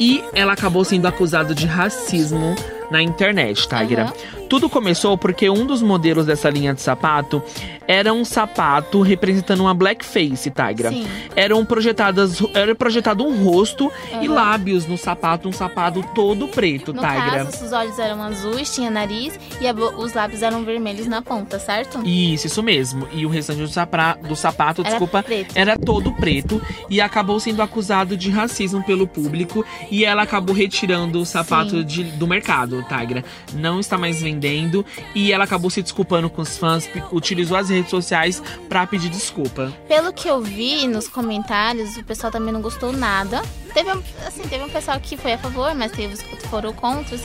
e 0.00 0.24
ela 0.32 0.54
acabou 0.54 0.84
sendo 0.84 1.06
acusada 1.06 1.54
de 1.54 1.66
racismo 1.66 2.54
na 2.90 3.02
internet, 3.02 3.66
Tigra. 3.68 4.12
Tudo 4.48 4.68
começou 4.68 5.16
porque 5.18 5.48
um 5.50 5.66
dos 5.66 5.82
modelos 5.82 6.26
dessa 6.26 6.48
linha 6.50 6.74
de 6.74 6.80
sapato 6.80 7.42
era 7.88 8.12
um 8.12 8.24
sapato 8.24 9.00
representando 9.02 9.60
uma 9.60 9.74
blackface, 9.74 10.50
Tigra. 10.50 10.90
Sim. 10.90 11.06
Eram 11.34 11.64
projetadas, 11.64 12.38
era 12.54 12.74
projetado 12.74 13.24
um 13.26 13.42
rosto 13.44 13.90
e 14.20 14.26
Aham. 14.26 14.34
lábios 14.34 14.86
no 14.86 14.96
sapato, 14.96 15.48
um 15.48 15.52
sapato 15.52 16.04
todo 16.14 16.46
preto, 16.48 16.92
No 16.92 17.00
Tigra. 17.02 17.44
caso, 17.44 17.64
os 17.64 17.72
olhos 17.72 17.98
eram 17.98 18.22
azuis, 18.22 18.72
tinha 18.74 18.90
nariz 18.90 19.38
e 19.60 19.64
os 19.98 20.12
lábios 20.12 20.42
eram 20.42 20.62
vermelhos 20.64 21.06
na 21.06 21.20
ponta, 21.22 21.58
certo? 21.58 22.00
Isso, 22.06 22.46
isso 22.46 22.62
mesmo. 22.62 23.08
E 23.12 23.26
o 23.26 23.28
restante 23.28 23.60
do, 23.60 23.68
sapra- 23.68 24.16
do 24.22 24.36
sapato, 24.36 24.82
Era 24.82 24.90
desculpa, 24.90 25.22
preto. 25.22 25.52
era 25.56 25.76
todo 25.78 26.12
preto 26.12 26.60
e 26.88 27.00
acabou 27.00 27.40
sendo 27.40 27.60
acusado 27.62 28.16
de 28.16 28.30
racismo 28.30 28.84
pelo 28.84 29.06
público 29.06 29.64
e 29.90 30.04
ela 30.04 30.22
acabou 30.22 30.54
retirando 30.54 31.20
o 31.20 31.26
sapato 31.26 31.82
de- 31.82 32.04
do 32.04 32.26
mercado, 32.26 32.73
Tigra. 32.82 33.24
Não 33.52 33.80
está 33.80 33.96
mais 33.96 34.20
vendendo 34.20 34.84
e 35.14 35.32
ela 35.32 35.44
acabou 35.44 35.70
se 35.70 35.82
desculpando 35.82 36.28
com 36.28 36.42
os 36.42 36.58
fãs, 36.58 36.88
utilizou 37.12 37.56
as 37.56 37.68
redes 37.68 37.90
sociais 37.90 38.42
pra 38.68 38.86
pedir 38.86 39.08
desculpa. 39.08 39.72
Pelo 39.88 40.12
que 40.12 40.28
eu 40.28 40.40
vi 40.40 40.86
nos 40.86 41.08
comentários, 41.08 41.96
o 41.96 42.04
pessoal 42.04 42.32
também 42.32 42.52
não 42.52 42.60
gostou 42.60 42.92
nada. 42.92 43.42
Teve 43.72 43.92
um, 43.92 44.02
assim, 44.26 44.42
teve 44.42 44.64
um 44.64 44.70
pessoal 44.70 44.98
que 45.00 45.16
foi 45.16 45.32
a 45.32 45.38
favor, 45.38 45.74
mas 45.74 45.92
teve 45.92 46.14
os 46.14 46.22
que 46.22 46.48
foram 46.48 46.72
contra. 46.72 47.18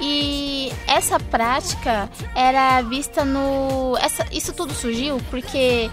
E 0.00 0.72
essa 0.86 1.18
prática 1.18 2.08
era 2.34 2.82
vista 2.82 3.24
no. 3.24 3.96
Essa, 3.98 4.26
isso 4.32 4.52
tudo 4.52 4.74
surgiu 4.74 5.20
porque 5.30 5.90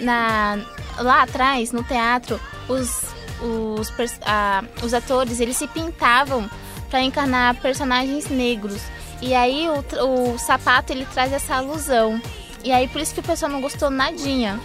na, 0.00 0.58
lá 0.98 1.22
atrás, 1.22 1.72
no 1.72 1.82
teatro, 1.84 2.40
os, 2.68 3.02
os, 3.40 3.92
ah, 4.22 4.64
os 4.82 4.92
atores 4.92 5.40
eles 5.40 5.56
se 5.56 5.66
pintavam 5.68 6.48
para 6.92 7.00
encarnar 7.00 7.54
personagens 7.56 8.28
negros. 8.28 8.82
E 9.22 9.34
aí 9.34 9.66
o, 9.66 10.34
o 10.34 10.38
sapato 10.38 10.92
ele 10.92 11.06
traz 11.06 11.32
essa 11.32 11.56
alusão. 11.56 12.20
E 12.62 12.70
aí 12.70 12.86
por 12.86 13.00
isso 13.00 13.14
que 13.14 13.20
o 13.20 13.22
pessoal 13.22 13.50
não 13.50 13.62
gostou 13.62 13.88
nadinha 13.88 14.60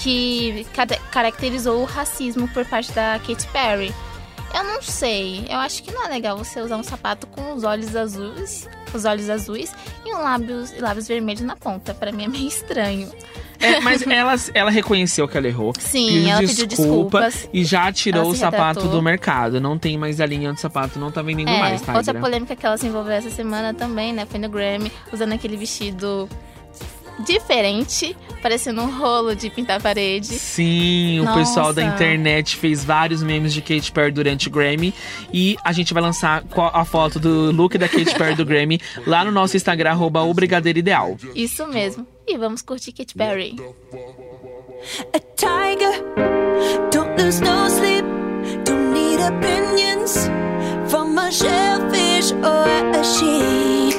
que 0.00 0.64
caracterizou 1.10 1.82
o 1.82 1.84
racismo 1.84 2.46
por 2.48 2.64
parte 2.64 2.92
da 2.92 3.18
Katy 3.18 3.48
Perry. 3.48 3.92
Eu 4.54 4.62
não 4.62 4.80
sei, 4.80 5.46
eu 5.50 5.58
acho 5.58 5.82
que 5.82 5.92
não 5.92 6.06
é 6.06 6.08
legal 6.08 6.38
você 6.38 6.60
usar 6.60 6.76
um 6.76 6.82
sapato 6.84 7.26
com 7.26 7.52
os 7.52 7.64
olhos 7.64 7.94
azuis, 7.94 8.68
os 8.94 9.04
olhos 9.04 9.28
azuis 9.28 9.74
e 10.06 10.14
um 10.14 10.22
lábios, 10.22 10.72
lábios 10.78 11.08
vermelhos 11.08 11.42
na 11.42 11.56
ponta. 11.56 11.92
Pra 11.92 12.12
mim 12.12 12.24
é 12.24 12.28
meio 12.28 12.46
estranho. 12.46 13.10
É, 13.60 13.80
mas 13.80 14.02
ela, 14.06 14.34
ela 14.54 14.70
reconheceu 14.70 15.26
que 15.28 15.36
ela 15.36 15.46
errou. 15.48 15.72
Sim, 15.78 16.30
ela 16.30 16.40
pediu 16.40 16.66
desculpas. 16.66 17.48
E 17.52 17.64
já 17.64 17.90
tirou 17.92 18.30
o 18.30 18.34
sapato 18.34 18.80
retratou. 18.80 18.90
do 18.90 19.02
mercado. 19.02 19.60
Não 19.60 19.78
tem 19.78 19.98
mais 19.98 20.20
a 20.20 20.26
linha 20.26 20.52
de 20.52 20.60
sapato, 20.60 20.98
não 20.98 21.10
tá 21.10 21.22
vendendo 21.22 21.48
É, 21.50 21.58
mais, 21.58 21.80
Tigra. 21.80 21.96
outra 21.96 22.14
polêmica 22.14 22.54
que 22.56 22.64
ela 22.64 22.76
se 22.76 22.86
envolveu 22.86 23.12
essa 23.14 23.30
semana 23.30 23.74
também, 23.74 24.12
né? 24.12 24.26
Foi 24.26 24.38
no 24.38 24.48
Grammy, 24.48 24.92
usando 25.12 25.32
aquele 25.32 25.56
vestido 25.56 26.28
diferente, 27.24 28.16
parecendo 28.40 28.80
um 28.80 28.96
rolo 28.98 29.34
de 29.34 29.50
pintar 29.50 29.82
parede. 29.82 30.26
Sim, 30.26 31.20
o 31.20 31.34
pessoal 31.34 31.72
da 31.72 31.82
Nossa. 31.82 31.94
internet 31.94 32.56
fez 32.56 32.84
vários 32.84 33.22
memes 33.22 33.52
de 33.52 33.60
Katy 33.60 33.90
Perry 33.90 34.12
durante 34.12 34.48
o 34.48 34.50
Grammy. 34.50 34.94
E 35.32 35.56
a 35.64 35.72
gente 35.72 35.92
vai 35.92 36.02
lançar 36.02 36.44
a 36.72 36.84
foto 36.84 37.18
do 37.18 37.50
look 37.50 37.76
da 37.76 37.88
Katy 37.88 38.14
Perry 38.14 38.34
do 38.36 38.44
Grammy 38.44 38.80
lá 39.06 39.24
no 39.24 39.32
nosso 39.32 39.56
Instagram, 39.56 39.90
arroba 39.90 40.22
o 40.22 40.32
Brigadeiro 40.32 40.78
Ideal. 40.78 41.16
Isso 41.34 41.66
mesmo. 41.66 42.06
E 42.30 42.36
vamos 42.36 42.62
curtir 42.62 42.92
Katy 42.92 43.14
Perry. 43.14 43.56
a 45.14 45.18
tiger. 45.36 46.04
Don't 46.90 47.16
lose 47.20 47.40
no 47.40 47.68
sleep. 47.68 48.04
Don't 48.64 48.92
need 48.92 49.20
opinions 49.20 50.28
from 50.90 51.18
a 51.18 51.30
shellfish 51.30 52.32
or 52.32 52.98
a 52.98 53.02
sheep. 53.04 53.98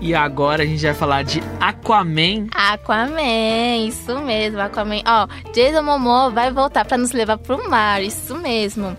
E 0.00 0.14
agora 0.14 0.62
a 0.62 0.66
gente 0.66 0.82
vai 0.82 0.94
falar 0.94 1.22
de 1.22 1.42
Aquaman. 1.60 2.46
Aquaman, 2.54 3.86
isso 3.86 4.18
mesmo, 4.20 4.60
Aquaman. 4.60 5.02
Ó, 5.06 5.26
Jason 5.52 5.82
Momoa 5.82 6.30
vai 6.30 6.50
voltar 6.50 6.84
pra 6.86 6.96
nos 6.96 7.12
levar 7.12 7.36
pro 7.36 7.68
mar, 7.68 8.02
isso 8.02 8.34
mesmo. 8.36 8.96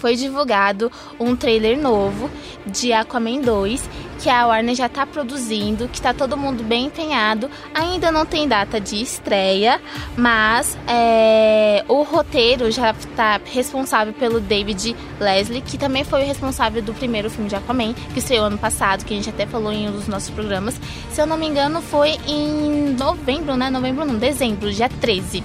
Foi 0.00 0.16
divulgado 0.16 0.90
um 1.20 1.36
trailer 1.36 1.78
novo 1.78 2.30
de 2.66 2.90
Aquaman 2.90 3.42
2, 3.42 3.88
que 4.18 4.30
a 4.30 4.46
Warner 4.46 4.74
já 4.74 4.88
tá 4.88 5.06
produzindo, 5.06 5.88
que 5.88 6.00
tá 6.00 6.14
todo 6.14 6.38
mundo 6.38 6.64
bem 6.64 6.86
empenhado. 6.86 7.50
Ainda 7.74 8.10
não 8.10 8.24
tem 8.24 8.48
data 8.48 8.80
de 8.80 9.00
estreia, 9.00 9.78
mas 10.16 10.76
é, 10.88 11.84
o 11.86 12.02
roteiro 12.02 12.70
já 12.70 12.94
tá 13.14 13.38
responsável 13.44 14.14
pelo 14.14 14.40
David 14.40 14.96
Leslie, 15.20 15.60
que 15.60 15.76
também 15.76 16.02
foi 16.02 16.22
o 16.22 16.26
responsável 16.26 16.80
do 16.80 16.94
primeiro 16.94 17.28
filme 17.28 17.50
de 17.50 17.56
Aquaman, 17.56 17.92
que 18.14 18.20
estreou 18.20 18.46
ano 18.46 18.58
passado, 18.58 19.04
que 19.04 19.12
a 19.12 19.16
gente 19.16 19.28
até 19.28 19.44
falou 19.46 19.70
em 19.70 19.86
um 19.86 19.92
dos 19.92 20.08
nossos 20.08 20.30
programas. 20.30 20.80
Se 21.10 21.20
eu 21.20 21.26
não 21.26 21.36
me 21.36 21.46
engano, 21.46 21.82
foi 21.82 22.18
em 22.26 22.94
novembro, 22.98 23.54
né? 23.54 23.68
Novembro 23.68 24.06
não, 24.06 24.16
dezembro, 24.16 24.72
dia 24.72 24.88
13. 24.88 25.44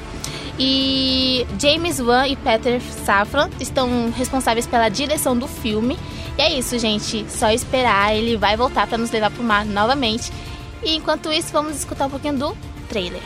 E 0.58 1.46
James 1.60 2.00
Wan 2.00 2.28
e 2.28 2.36
Peter 2.36 2.82
Safran 2.82 3.50
estão 3.60 4.12
responsáveis 4.12 4.66
pela 4.66 4.90
direção 4.90 5.38
do 5.38 5.48
filme. 5.48 5.98
E 6.38 6.42
é 6.42 6.58
isso, 6.58 6.78
gente. 6.80 7.26
Só 7.30 7.50
esperar, 7.50 8.16
ele 8.16 8.38
vai 8.38 8.56
voltar 8.56 8.88
para 8.88 8.98
nos 8.98 9.12
levar 9.12 9.32
pro 9.32 9.44
mar 9.44 9.66
novamente. 9.66 10.32
E 10.84 10.96
enquanto 10.96 11.32
isso, 11.32 11.52
vamos 11.52 11.76
escutar 11.76 12.08
um 12.08 12.10
pouquinho 12.10 12.38
do 12.38 12.58
trailer. 12.88 13.22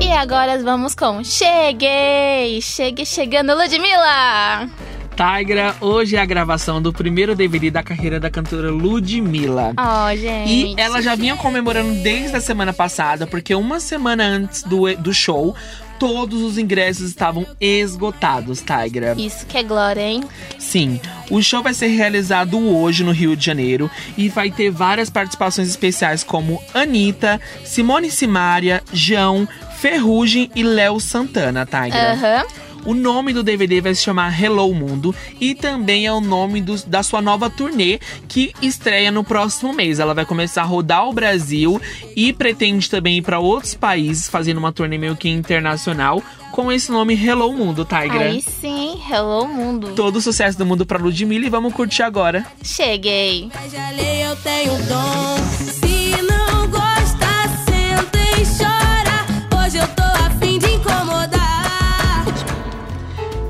E 0.00 0.12
agora 0.12 0.62
vamos 0.62 0.94
com 0.94 1.22
Cheguei! 1.22 2.60
Cheguei 2.62 3.04
chegando, 3.04 3.54
Ludmilla! 3.54 4.83
Tigra, 5.14 5.76
hoje 5.80 6.16
é 6.16 6.20
a 6.20 6.24
gravação 6.24 6.82
do 6.82 6.92
primeiro 6.92 7.36
DVD 7.36 7.70
da 7.70 7.84
carreira 7.84 8.18
da 8.18 8.28
cantora 8.28 8.70
Ludmilla. 8.70 9.72
Ó, 9.76 10.14
gente. 10.16 10.52
E 10.52 10.74
ela 10.76 11.00
já 11.00 11.14
vinha 11.14 11.36
comemorando 11.36 12.02
desde 12.02 12.36
a 12.36 12.40
semana 12.40 12.72
passada, 12.72 13.24
porque 13.26 13.54
uma 13.54 13.78
semana 13.78 14.24
antes 14.24 14.64
do, 14.64 14.92
do 14.96 15.14
show, 15.14 15.54
todos 16.00 16.42
os 16.42 16.58
ingressos 16.58 17.08
estavam 17.08 17.46
esgotados, 17.60 18.60
Tigra. 18.60 19.14
Isso 19.16 19.46
que 19.46 19.56
é 19.56 19.62
glória, 19.62 20.02
hein? 20.02 20.24
Sim, 20.58 21.00
o 21.30 21.40
show 21.40 21.62
vai 21.62 21.74
ser 21.74 21.88
realizado 21.88 22.58
hoje 22.58 23.04
no 23.04 23.12
Rio 23.12 23.36
de 23.36 23.46
Janeiro 23.46 23.88
e 24.18 24.28
vai 24.28 24.50
ter 24.50 24.70
várias 24.70 25.08
participações 25.10 25.68
especiais 25.68 26.24
como 26.24 26.60
Anitta, 26.74 27.40
Simone 27.64 28.10
Simaria, 28.10 28.82
João, 28.92 29.46
Ferrugem 29.78 30.50
e 30.56 30.64
Léo 30.64 30.98
Santana, 30.98 31.64
Tigra. 31.64 32.12
Aham. 32.12 32.63
O 32.86 32.92
nome 32.94 33.32
do 33.32 33.42
DVD 33.42 33.80
vai 33.80 33.94
se 33.94 34.02
chamar 34.02 34.38
Hello 34.40 34.72
Mundo 34.74 35.14
e 35.40 35.54
também 35.54 36.06
é 36.06 36.12
o 36.12 36.20
nome 36.20 36.60
dos- 36.60 36.84
da 36.84 37.02
sua 37.02 37.22
nova 37.22 37.48
turnê 37.48 37.98
que 38.28 38.52
estreia 38.60 39.10
no 39.10 39.24
próximo 39.24 39.72
mês. 39.72 39.98
Ela 39.98 40.12
vai 40.14 40.24
começar 40.26 40.62
a 40.62 40.66
rodar 40.66 41.08
o 41.08 41.12
Brasil 41.12 41.80
e 42.14 42.32
pretende 42.32 42.90
também 42.90 43.18
ir 43.18 43.22
para 43.22 43.38
outros 43.38 43.74
países, 43.74 44.28
fazendo 44.28 44.58
uma 44.58 44.72
turnê 44.72 44.98
meio 44.98 45.16
que 45.16 45.28
internacional 45.28 46.22
com 46.52 46.70
esse 46.70 46.92
nome 46.92 47.14
Hello 47.14 47.52
Mundo, 47.52 47.84
Tigra. 47.84 48.26
Aí 48.26 48.40
sim, 48.42 49.00
hello 49.10 49.48
mundo. 49.48 49.92
Todo 49.96 50.16
o 50.16 50.20
sucesso 50.20 50.56
do 50.58 50.66
mundo 50.66 50.84
pra 50.86 50.98
Ludmilla 50.98 51.46
e 51.46 51.50
vamos 51.50 51.72
curtir 51.72 52.02
agora. 52.02 52.46
Cheguei. 52.62 53.50
Já 53.72 53.90
lei, 53.90 54.24
eu 54.26 54.36
tenho 54.36 54.72
dom. 54.84 55.93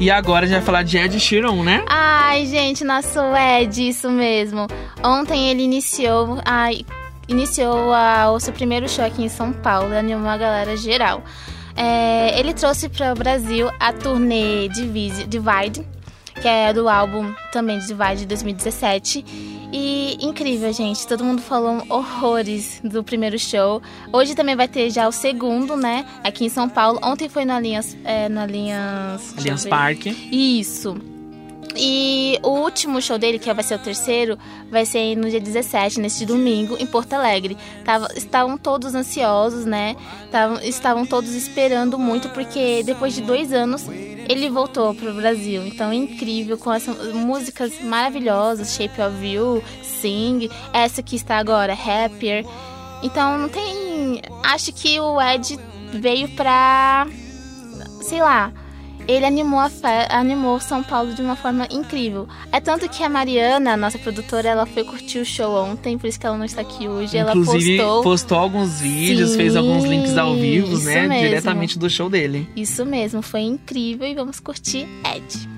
E 0.01 0.11
agora 0.11 0.45
a 0.45 0.49
gente 0.49 0.57
vai 0.57 0.65
falar 0.65 0.83
de 0.83 0.99
Ed 0.99 1.19
Sheeran, 1.19 1.63
né? 1.63 1.83
Ai, 1.89 2.45
gente, 2.47 2.85
nosso 2.85 3.19
Ed, 3.35 3.89
isso 3.89 4.11
mesmo. 4.11 4.67
Ontem 5.03 5.49
ele 5.51 5.63
iniciou, 5.63 6.41
ai, 6.45 6.85
iniciou 7.29 7.93
a- 7.93 8.31
o 8.33 8.39
seu 8.41 8.53
primeiro 8.53 8.89
show 8.89 9.05
aqui 9.05 9.25
em 9.25 9.29
São 9.29 9.53
Paulo, 9.53 9.97
animou 9.97 10.29
a 10.29 10.37
galera 10.37 10.77
geral. 10.77 11.23
É, 11.77 12.39
ele 12.39 12.53
trouxe 12.53 12.89
para 12.89 13.13
o 13.13 13.15
Brasil 13.15 13.71
a 13.81 13.93
turnê 13.93 14.69
Divide, 14.69 15.25
Divide, 15.27 15.87
que 16.41 16.47
é 16.47 16.73
do 16.73 16.89
álbum 16.89 17.33
também 17.51 17.79
de 17.79 17.87
Divide 17.87 18.17
de 18.21 18.27
2017. 18.27 19.25
E 19.77 20.17
incrível, 20.25 20.73
gente. 20.73 21.05
Todo 21.05 21.25
mundo 21.25 21.43
falou 21.43 21.83
horrores 21.89 22.81
do 22.85 23.03
primeiro 23.03 23.37
show. 23.37 23.83
Hoje 24.13 24.33
também 24.33 24.55
vai 24.55 24.69
ter 24.69 24.89
já 24.89 25.09
o 25.09 25.11
segundo, 25.11 25.77
né? 25.77 26.07
Aqui 26.23 26.45
em 26.45 26.49
São 26.49 26.69
Paulo. 26.69 27.01
Ontem 27.03 27.29
foi 27.29 27.45
no 27.45 27.55
Allianz. 27.55 27.97
É, 28.05 28.29
no 28.29 28.41
Allianz. 28.41 29.37
Allianz. 29.37 29.67
Parque. 29.67 30.11
Isso. 30.31 30.97
E 31.77 32.39
o 32.45 32.51
último 32.51 33.03
show 33.03 33.19
dele, 33.19 33.37
que 33.37 33.53
vai 33.53 33.65
ser 33.65 33.75
o 33.75 33.79
terceiro, 33.81 34.39
vai 34.71 34.87
ser 34.87 35.17
no 35.17 35.29
dia 35.29 35.41
17, 35.41 35.99
neste 35.99 36.25
domingo, 36.25 36.77
em 36.79 36.87
Porto 36.87 37.15
Alegre. 37.15 37.57
Tava, 37.85 38.07
estavam 38.15 38.57
todos 38.57 38.95
ansiosos, 38.95 39.65
né? 39.65 39.97
Tavam, 40.31 40.61
estavam 40.63 41.05
todos 41.05 41.35
esperando 41.35 41.99
muito, 41.99 42.29
porque 42.29 42.85
depois 42.85 43.13
de 43.13 43.23
dois 43.23 43.53
anos 43.53 43.89
ele 44.29 44.49
voltou 44.51 44.95
pro 44.95 45.15
Brasil. 45.15 45.67
Então 45.67 45.91
é 45.91 45.95
incrível, 45.95 46.59
com 46.59 46.73
essas 46.73 47.13
músicas 47.13 47.81
maravilhosas, 47.83 48.75
Shape 48.75 49.01
of 49.01 49.27
You, 49.27 49.63
Sing, 49.83 50.51
essa 50.73 51.03
que 51.03 51.17
está 51.17 51.39
agora, 51.39 51.73
Happier. 51.73 52.45
Então 53.03 53.39
não 53.39 53.49
tem. 53.49 54.23
Acho 54.43 54.73
que 54.73 54.99
o 55.01 55.21
Ed 55.21 55.59
veio 55.93 56.29
pra 56.31 57.07
sei 58.05 58.21
lá, 58.21 58.53
ele 59.07 59.25
animou, 59.25 59.59
a 59.59 59.69
fe... 59.69 59.87
animou 60.11 60.59
São 60.61 60.83
Paulo 60.83 61.13
de 61.15 61.21
uma 61.23 61.37
forma 61.37 61.67
incrível. 61.71 62.27
É 62.51 62.61
tanto 62.61 62.89
que 62.89 63.03
a 63.03 63.09
Mariana, 63.09 63.73
a 63.73 63.77
nossa 63.77 63.99
produtora, 63.99 64.49
ela 64.49 64.67
foi 64.67 64.85
curtir 64.85 65.19
o 65.19 65.25
show 65.25 65.55
ontem, 65.65 65.99
por 65.99 66.07
isso 66.07 66.19
que 66.19 66.27
ela 66.27 66.37
não 66.37 66.45
está 66.45 66.63
aqui 66.63 66.89
hoje. 66.89 67.19
Inclusive, 67.19 67.79
ela 67.79 67.87
postou. 67.87 68.03
postou 68.03 68.39
alguns 68.39 68.81
vídeos, 68.81 69.31
Sim, 69.31 69.37
fez 69.37 69.57
alguns 69.57 69.85
links 69.85 70.17
ao 70.17 70.35
vivo, 70.35 70.79
né? 70.79 71.07
mesmo. 71.07 71.27
Diretamente 71.29 71.79
do 71.79 71.89
show 71.91 72.09
dele. 72.09 72.49
Isso 72.57 72.85
mesmo, 72.87 73.21
foi 73.23 73.41
incrível 73.41 74.07
e 74.07 74.15
vamos 74.15 74.41
curtir 74.41 74.87
Ed. 75.05 75.49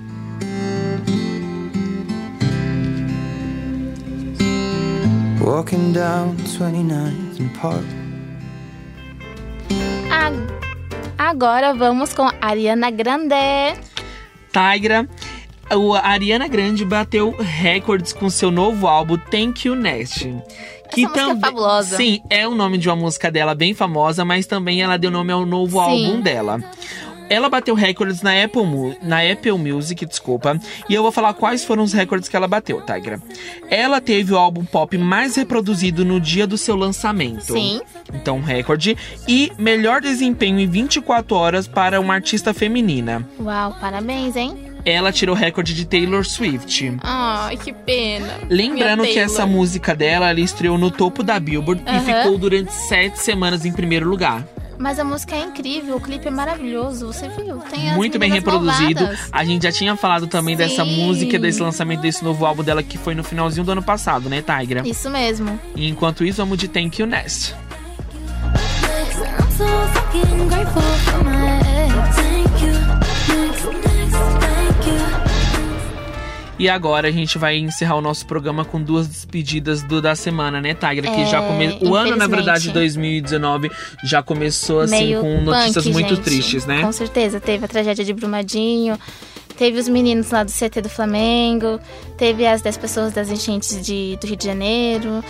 Walking 5.41 5.93
down 5.93 6.35
29th 6.37 7.39
and 7.39 7.49
Park. 7.61 7.85
A- 10.11 10.66
Agora 11.17 11.73
vamos 11.73 12.13
com 12.13 12.29
Ariana 12.41 12.89
Grande. 12.91 13.33
Tigra. 14.51 15.07
A 15.69 16.09
Ariana 16.09 16.47
Grande 16.47 16.85
bateu 16.85 17.35
recordes 17.37 18.13
com 18.13 18.29
seu 18.29 18.49
novo 18.49 18.87
álbum 18.87 19.17
Thank 19.17 19.67
You 19.67 19.75
Next. 19.75 20.23
Que 20.93 21.01
música 21.01 21.19
é 21.19 21.25
também- 21.25 21.41
fabulosa. 21.41 21.97
Sim, 21.97 22.21
é 22.29 22.47
o 22.47 22.55
nome 22.55 22.77
de 22.77 22.87
uma 22.87 22.95
música 22.95 23.29
dela 23.29 23.53
bem 23.53 23.73
famosa, 23.73 24.23
mas 24.23 24.45
também 24.45 24.81
ela 24.81 24.97
deu 24.97 25.11
nome 25.11 25.33
ao 25.33 25.45
novo 25.45 25.77
Sim. 25.83 26.05
álbum 26.05 26.21
dela. 26.21 26.61
Ela 27.29 27.49
bateu 27.49 27.75
recordes 27.75 28.21
na 28.21 28.43
Apple, 28.43 28.97
na 29.01 29.21
Apple 29.21 29.51
Music, 29.51 30.05
desculpa, 30.05 30.59
e 30.89 30.93
eu 30.93 31.03
vou 31.03 31.11
falar 31.11 31.33
quais 31.33 31.63
foram 31.63 31.83
os 31.83 31.93
recordes 31.93 32.29
que 32.29 32.35
ela 32.35 32.47
bateu, 32.47 32.81
Tigra. 32.81 33.21
Ela 33.69 33.99
teve 33.99 34.33
o 34.33 34.37
álbum 34.37 34.63
pop 34.63 34.97
mais 34.97 35.35
reproduzido 35.35 36.05
no 36.05 36.19
dia 36.19 36.47
do 36.47 36.57
seu 36.57 36.75
lançamento. 36.75 37.53
Sim. 37.53 37.81
Então, 38.13 38.39
recorde. 38.39 38.97
E 39.27 39.51
melhor 39.57 40.01
desempenho 40.01 40.59
em 40.59 40.67
24 40.67 41.35
horas 41.35 41.67
para 41.67 41.99
uma 41.99 42.13
artista 42.13 42.53
feminina. 42.53 43.27
Uau, 43.39 43.75
parabéns, 43.79 44.35
hein? 44.35 44.55
Ela 44.85 45.11
tirou 45.11 45.35
o 45.35 45.37
recorde 45.37 45.73
de 45.73 45.85
Taylor 45.85 46.25
Swift. 46.25 46.97
Ai, 47.03 47.57
que 47.57 47.73
pena. 47.73 48.39
Lembrando 48.49 49.03
que 49.03 49.19
essa 49.19 49.45
música 49.45 49.93
dela, 49.93 50.29
ela 50.29 50.39
estreou 50.39 50.77
no 50.77 50.89
topo 50.89 51.23
da 51.23 51.37
Billboard 51.37 51.83
e 51.85 51.99
ficou 51.99 52.37
durante 52.37 52.71
sete 52.71 53.19
semanas 53.19 53.65
em 53.65 53.73
primeiro 53.73 54.07
lugar. 54.07 54.47
Mas 54.79 54.99
a 54.99 55.03
música 55.03 55.35
é 55.35 55.41
incrível, 55.41 55.95
o 55.95 56.01
clipe 56.01 56.27
é 56.27 56.31
maravilhoso, 56.31 57.07
você 57.07 57.27
viu? 57.29 57.57
Tem 57.69 57.89
as 57.89 57.95
Muito 57.95 58.19
bem 58.19 58.31
reproduzido. 58.31 59.01
malvadas. 59.01 59.29
A 59.31 59.43
gente 59.43 59.63
já 59.63 59.71
tinha 59.71 59.95
falado 59.95 60.27
também 60.27 60.55
dessa 60.55 60.83
Sim. 60.85 60.95
música, 61.03 61.39
desse 61.39 61.61
lançamento 61.61 62.01
desse 62.01 62.23
novo 62.23 62.45
álbum 62.45 62.63
dela, 62.63 62.83
que 62.83 62.97
foi 62.97 63.15
no 63.15 63.23
finalzinho 63.23 63.65
do 63.65 63.71
ano 63.71 63.81
passado, 63.81 64.29
né, 64.29 64.41
Tigra? 64.43 64.87
Isso 64.87 65.09
mesmo. 65.09 65.59
E 65.75 65.87
enquanto 65.89 66.23
isso, 66.23 66.37
vamos 66.37 66.57
de 66.59 66.67
Thank 66.67 67.01
You 67.01 67.07
Next. 67.07 67.55
I'm 68.53 69.51
so 69.57 69.65
fucking 69.93 70.47
grateful 70.47 70.81
for 70.81 71.23
my 71.23 71.66
E 76.59 76.67
agora 76.67 77.07
a 77.07 77.11
gente 77.11 77.37
vai 77.37 77.57
encerrar 77.57 77.95
o 77.95 78.01
nosso 78.01 78.25
programa 78.25 78.65
com 78.65 78.81
duas 78.81 79.07
despedidas 79.07 79.83
do, 79.83 80.01
da 80.01 80.15
semana, 80.15 80.59
né, 80.59 80.73
Tigra? 80.73 81.11
Que 81.11 81.21
É, 81.21 81.25
já 81.25 81.41
come... 81.41 81.77
O 81.81 81.95
ano, 81.95 82.15
na 82.15 82.25
verdade, 82.25 82.71
2019, 82.71 83.69
já 84.03 84.23
começou 84.23 84.81
assim 84.81 85.19
com 85.19 85.41
notícias 85.41 85.83
punk, 85.83 85.93
muito 85.93 86.15
gente. 86.15 86.23
tristes, 86.23 86.65
né? 86.65 86.81
Com 86.81 86.91
certeza. 86.91 87.39
Teve 87.39 87.65
a 87.65 87.67
tragédia 87.67 88.03
de 88.03 88.11
Brumadinho, 88.11 88.97
teve 89.55 89.77
os 89.79 89.87
meninos 89.87 90.31
lá 90.31 90.43
do 90.43 90.51
CT 90.51 90.81
do 90.81 90.89
Flamengo, 90.89 91.79
teve 92.17 92.47
as 92.47 92.61
10 92.61 92.77
pessoas 92.77 93.13
das 93.13 93.29
enchentes 93.29 93.85
de, 93.85 94.17
do 94.19 94.25
Rio 94.25 94.35
de 94.35 94.45
Janeiro. 94.45 95.23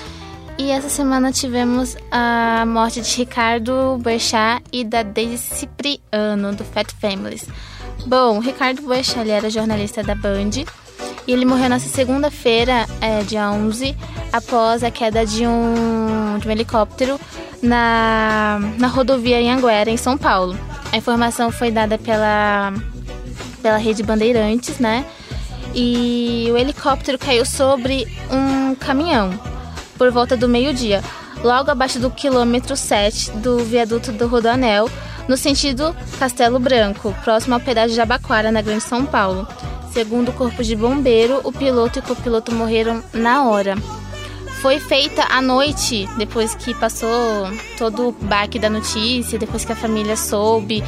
E 0.57 0.71
essa 0.71 0.89
semana 0.89 1.31
tivemos 1.31 1.97
a 2.09 2.63
morte 2.65 3.01
de 3.01 3.17
Ricardo 3.17 3.97
Boechat 4.01 4.63
e 4.71 4.83
da 4.83 5.03
Daisy 5.03 5.37
Cipriano, 5.37 6.55
do 6.55 6.63
Fat 6.63 6.89
Families. 6.99 7.47
Bom, 8.05 8.39
Ricardo 8.39 8.81
Boechat 8.81 9.19
ele 9.19 9.31
era 9.31 9.49
jornalista 9.49 10.01
da 10.01 10.15
Band 10.15 10.63
e 11.27 11.33
ele 11.33 11.45
morreu 11.45 11.69
nessa 11.69 11.89
segunda-feira, 11.89 12.87
é, 13.01 13.21
dia 13.21 13.51
11, 13.51 13.95
após 14.31 14.83
a 14.83 14.89
queda 14.89 15.25
de 15.25 15.45
um, 15.45 16.39
de 16.39 16.47
um 16.47 16.51
helicóptero 16.51 17.19
na, 17.61 18.59
na 18.77 18.87
rodovia 18.87 19.39
em 19.41 19.51
Anguera, 19.51 19.89
em 19.89 19.97
São 19.97 20.17
Paulo. 20.17 20.57
A 20.91 20.95
informação 20.95 21.51
foi 21.51 21.69
dada 21.69 21.97
pela, 21.97 22.73
pela 23.61 23.77
rede 23.77 24.03
Bandeirantes, 24.03 24.79
né? 24.79 25.05
E 25.75 26.47
o 26.51 26.57
helicóptero 26.57 27.19
caiu 27.19 27.45
sobre 27.45 28.07
um 28.31 28.73
caminhão 28.73 29.37
por 29.97 30.09
volta 30.11 30.37
do 30.37 30.47
meio-dia, 30.47 31.03
logo 31.43 31.69
abaixo 31.69 31.99
do 31.99 32.09
quilômetro 32.09 32.75
7 32.77 33.31
do 33.31 33.59
viaduto 33.65 34.11
do 34.11 34.27
Rodoanel, 34.27 34.89
no 35.27 35.35
sentido 35.35 35.95
Castelo 36.17 36.57
Branco, 36.57 37.13
próximo 37.23 37.55
ao 37.55 37.59
pedágio 37.59 37.95
de 37.95 38.01
Abaquara, 38.01 38.51
na 38.51 38.61
Grande 38.61 38.83
São 38.83 39.05
Paulo. 39.05 39.45
Segundo 39.97 40.29
o 40.29 40.33
Corpo 40.33 40.63
de 40.63 40.75
Bombeiro, 40.75 41.41
o 41.43 41.51
piloto 41.51 41.97
e 41.97 42.01
o 42.01 42.03
copiloto 42.03 42.53
morreram 42.53 43.03
na 43.13 43.45
hora. 43.49 43.73
Foi 44.61 44.79
feita 44.79 45.23
à 45.27 45.41
noite, 45.41 46.07
depois 46.19 46.53
que 46.53 46.71
passou 46.75 47.09
todo 47.79 48.09
o 48.09 48.11
baque 48.11 48.59
da 48.59 48.69
notícia, 48.69 49.39
depois 49.39 49.65
que 49.65 49.71
a 49.71 49.75
família 49.75 50.15
soube. 50.15 50.83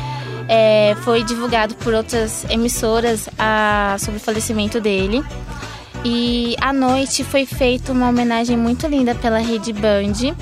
é, 0.48 0.96
foi 1.04 1.24
divulgado 1.24 1.74
por 1.74 1.92
outras 1.96 2.46
emissoras 2.52 3.28
a, 3.40 3.96
sobre 4.00 4.18
o 4.18 4.20
falecimento 4.20 4.80
dele. 4.80 5.24
E 6.06 6.56
à 6.62 6.72
noite 6.72 7.24
foi 7.24 7.48
feita 7.48 7.92
uma 7.92 8.10
homenagem 8.10 8.56
muito 8.56 8.86
linda 8.86 9.16
pela 9.16 9.40
Rede 9.40 9.74
Band, 9.74 10.36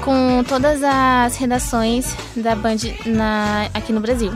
com 0.00 0.42
todas 0.42 0.82
as 0.82 1.36
redações 1.36 2.16
da 2.36 2.56
Band 2.56 2.78
na- 3.06 3.68
aqui 3.72 3.92
no 3.92 4.00
Brasil. 4.00 4.32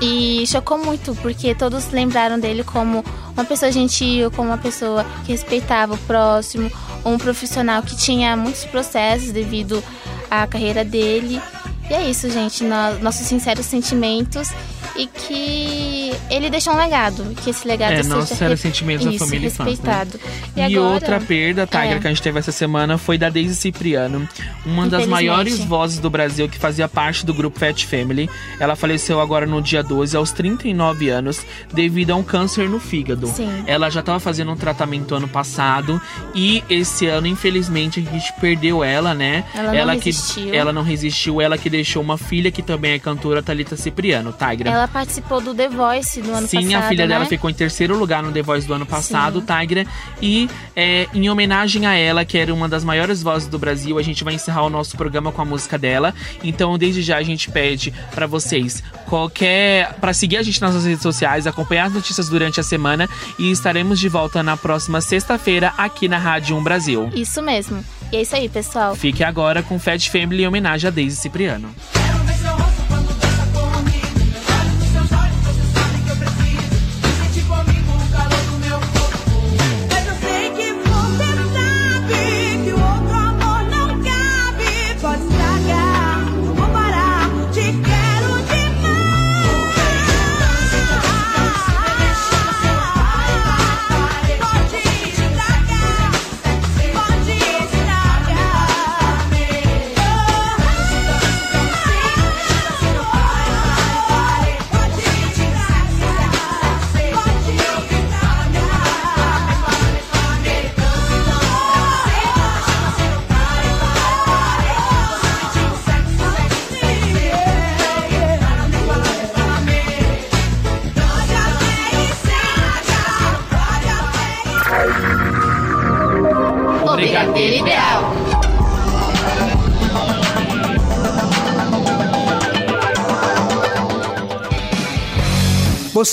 E 0.00 0.44
chocou 0.46 0.76
muito, 0.78 1.14
porque 1.16 1.54
todos 1.54 1.90
lembraram 1.90 2.38
dele 2.38 2.62
como 2.64 3.04
uma 3.34 3.44
pessoa 3.44 3.70
gentil, 3.72 4.30
como 4.30 4.48
uma 4.48 4.58
pessoa 4.58 5.04
que 5.24 5.32
respeitava 5.32 5.94
o 5.94 5.98
próximo, 5.98 6.70
um 7.04 7.16
profissional 7.16 7.82
que 7.82 7.96
tinha 7.96 8.36
muitos 8.36 8.64
processos 8.64 9.30
devido 9.32 9.82
à 10.30 10.46
carreira 10.46 10.84
dele. 10.84 11.40
E 11.88 11.94
é 11.94 12.08
isso, 12.10 12.28
gente, 12.30 12.64
no- 12.64 12.98
nossos 13.00 13.26
sinceros 13.26 13.66
sentimentos 13.66 14.50
e 14.96 15.06
que 15.06 16.12
ele 16.30 16.48
deixou 16.50 16.72
um 16.72 16.76
legado, 16.76 17.24
que 17.42 17.50
esse 17.50 17.66
legado 17.66 17.92
É, 17.92 17.96
seja 18.02 18.08
nossos 18.14 18.36
sérios 18.38 18.60
sentimentos 18.60 19.04
da 19.04 19.10
isso, 19.12 19.24
família 19.24 19.48
e 19.48 19.50
fãs, 19.50 19.66
né? 19.66 19.70
respeitado. 19.72 20.20
E, 20.56 20.62
agora- 20.62 20.94
outra 20.94 21.20
perda, 21.20 21.66
Tiger, 21.66 21.96
É. 21.96 21.98
que 22.00 22.06
a 22.06 22.10
gente 22.10 22.22
teve 22.22 22.38
essa 22.38 22.52
semana 22.52 22.96
foi 22.96 23.18
da 23.18 23.28
Daisy 23.28 23.54
Cipriano, 23.56 24.28
uma 24.64 24.86
das 24.86 25.06
maiores 25.06 25.58
vozes 25.64 25.98
do 25.98 26.08
Brasil 26.08 26.48
que 26.48 26.58
fazia 26.58 26.88
parte 26.88 27.26
do 27.26 27.34
grupo 27.34 27.58
Fat 27.58 27.84
Family. 27.84 28.30
Ela 28.60 28.76
faleceu 28.76 29.20
agora 29.20 29.46
no 29.46 29.60
dia 29.60 29.82
12, 29.82 30.16
aos 30.16 30.30
39 30.32 31.08
anos, 31.08 31.40
devido 31.72 32.12
a 32.12 32.16
um 32.16 32.22
câncer 32.22 32.68
no 32.68 32.78
fígado. 32.78 33.26
Sim. 33.28 33.64
Ela 33.66 33.90
já 33.90 34.00
estava 34.00 34.20
fazendo 34.20 34.52
um 34.52 34.56
tratamento 34.56 35.14
ano 35.14 35.26
passado 35.28 36.00
e 36.34 36.62
esse 36.70 37.06
ano, 37.06 37.26
infelizmente, 37.26 38.00
a 38.06 38.10
gente 38.12 38.32
perdeu 38.40 38.82
ela, 38.84 39.12
né? 39.14 39.44
Ela 39.54 39.92
não 39.94 40.00
que 40.00 40.10
resistiu. 40.10 40.54
ela 40.54 40.72
não 40.72 40.82
resistiu, 40.82 41.40
ela 41.40 41.58
que 41.58 41.68
deixou 41.68 42.02
uma 42.02 42.16
filha 42.16 42.50
que 42.50 42.62
também 42.62 42.92
é 42.92 42.98
cantora, 42.98 43.42
Thalita 43.42 43.76
Cipriano, 43.76 44.32
Tigra. 44.32 44.70
Ela 44.70 44.83
participou 44.88 45.40
do 45.40 45.54
The 45.54 45.68
Voice 45.68 46.20
no 46.20 46.34
ano 46.34 46.46
Sim, 46.46 46.62
passado. 46.62 46.84
a 46.84 46.88
filha 46.88 47.06
dela 47.06 47.24
né? 47.24 47.26
ficou 47.26 47.48
em 47.50 47.54
terceiro 47.54 47.96
lugar 47.96 48.22
no 48.22 48.32
The 48.32 48.42
Voice 48.42 48.66
do 48.66 48.74
ano 48.74 48.86
passado, 48.86 49.40
Sim. 49.40 49.46
Tigra. 49.46 49.86
E 50.20 50.48
é, 50.74 51.06
em 51.14 51.28
homenagem 51.28 51.86
a 51.86 51.94
ela, 51.94 52.24
que 52.24 52.38
era 52.38 52.52
uma 52.52 52.68
das 52.68 52.84
maiores 52.84 53.22
vozes 53.22 53.48
do 53.48 53.58
Brasil, 53.58 53.98
a 53.98 54.02
gente 54.02 54.24
vai 54.24 54.34
encerrar 54.34 54.62
o 54.62 54.70
nosso 54.70 54.96
programa 54.96 55.32
com 55.32 55.42
a 55.42 55.44
música 55.44 55.78
dela. 55.78 56.14
Então, 56.42 56.76
desde 56.78 57.02
já, 57.02 57.16
a 57.16 57.22
gente 57.22 57.50
pede 57.50 57.92
pra 58.14 58.26
vocês 58.26 58.82
qualquer. 59.06 59.94
para 60.00 60.12
seguir 60.12 60.36
a 60.36 60.42
gente 60.42 60.60
nas 60.60 60.74
nossas 60.74 60.86
redes 60.86 61.02
sociais, 61.02 61.46
acompanhar 61.46 61.86
as 61.86 61.92
notícias 61.92 62.28
durante 62.28 62.60
a 62.60 62.62
semana. 62.62 63.08
E 63.38 63.50
estaremos 63.50 63.98
de 63.98 64.08
volta 64.08 64.42
na 64.42 64.56
próxima 64.56 65.00
sexta-feira 65.00 65.72
aqui 65.76 66.08
na 66.08 66.18
Rádio 66.18 66.56
1 66.56 66.62
Brasil. 66.62 67.10
Isso 67.14 67.42
mesmo. 67.42 67.84
E 68.12 68.16
é 68.16 68.22
isso 68.22 68.36
aí, 68.36 68.48
pessoal. 68.48 68.94
Fique 68.94 69.24
agora 69.24 69.62
com 69.62 69.78
Fat 69.78 70.08
Family 70.08 70.44
em 70.44 70.46
homenagem 70.46 70.88
a 70.88 70.90
Daisy 70.90 71.16
Cipriano. 71.16 71.74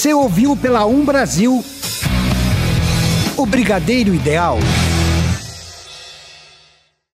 Você 0.02 0.16
ouviu 0.16 0.58
pela 0.58 0.84
Um 0.84 1.06
Brasil 1.06 1.64
o 3.38 3.46
Brigadeiro 3.46 4.16
Ideal. 4.16 4.58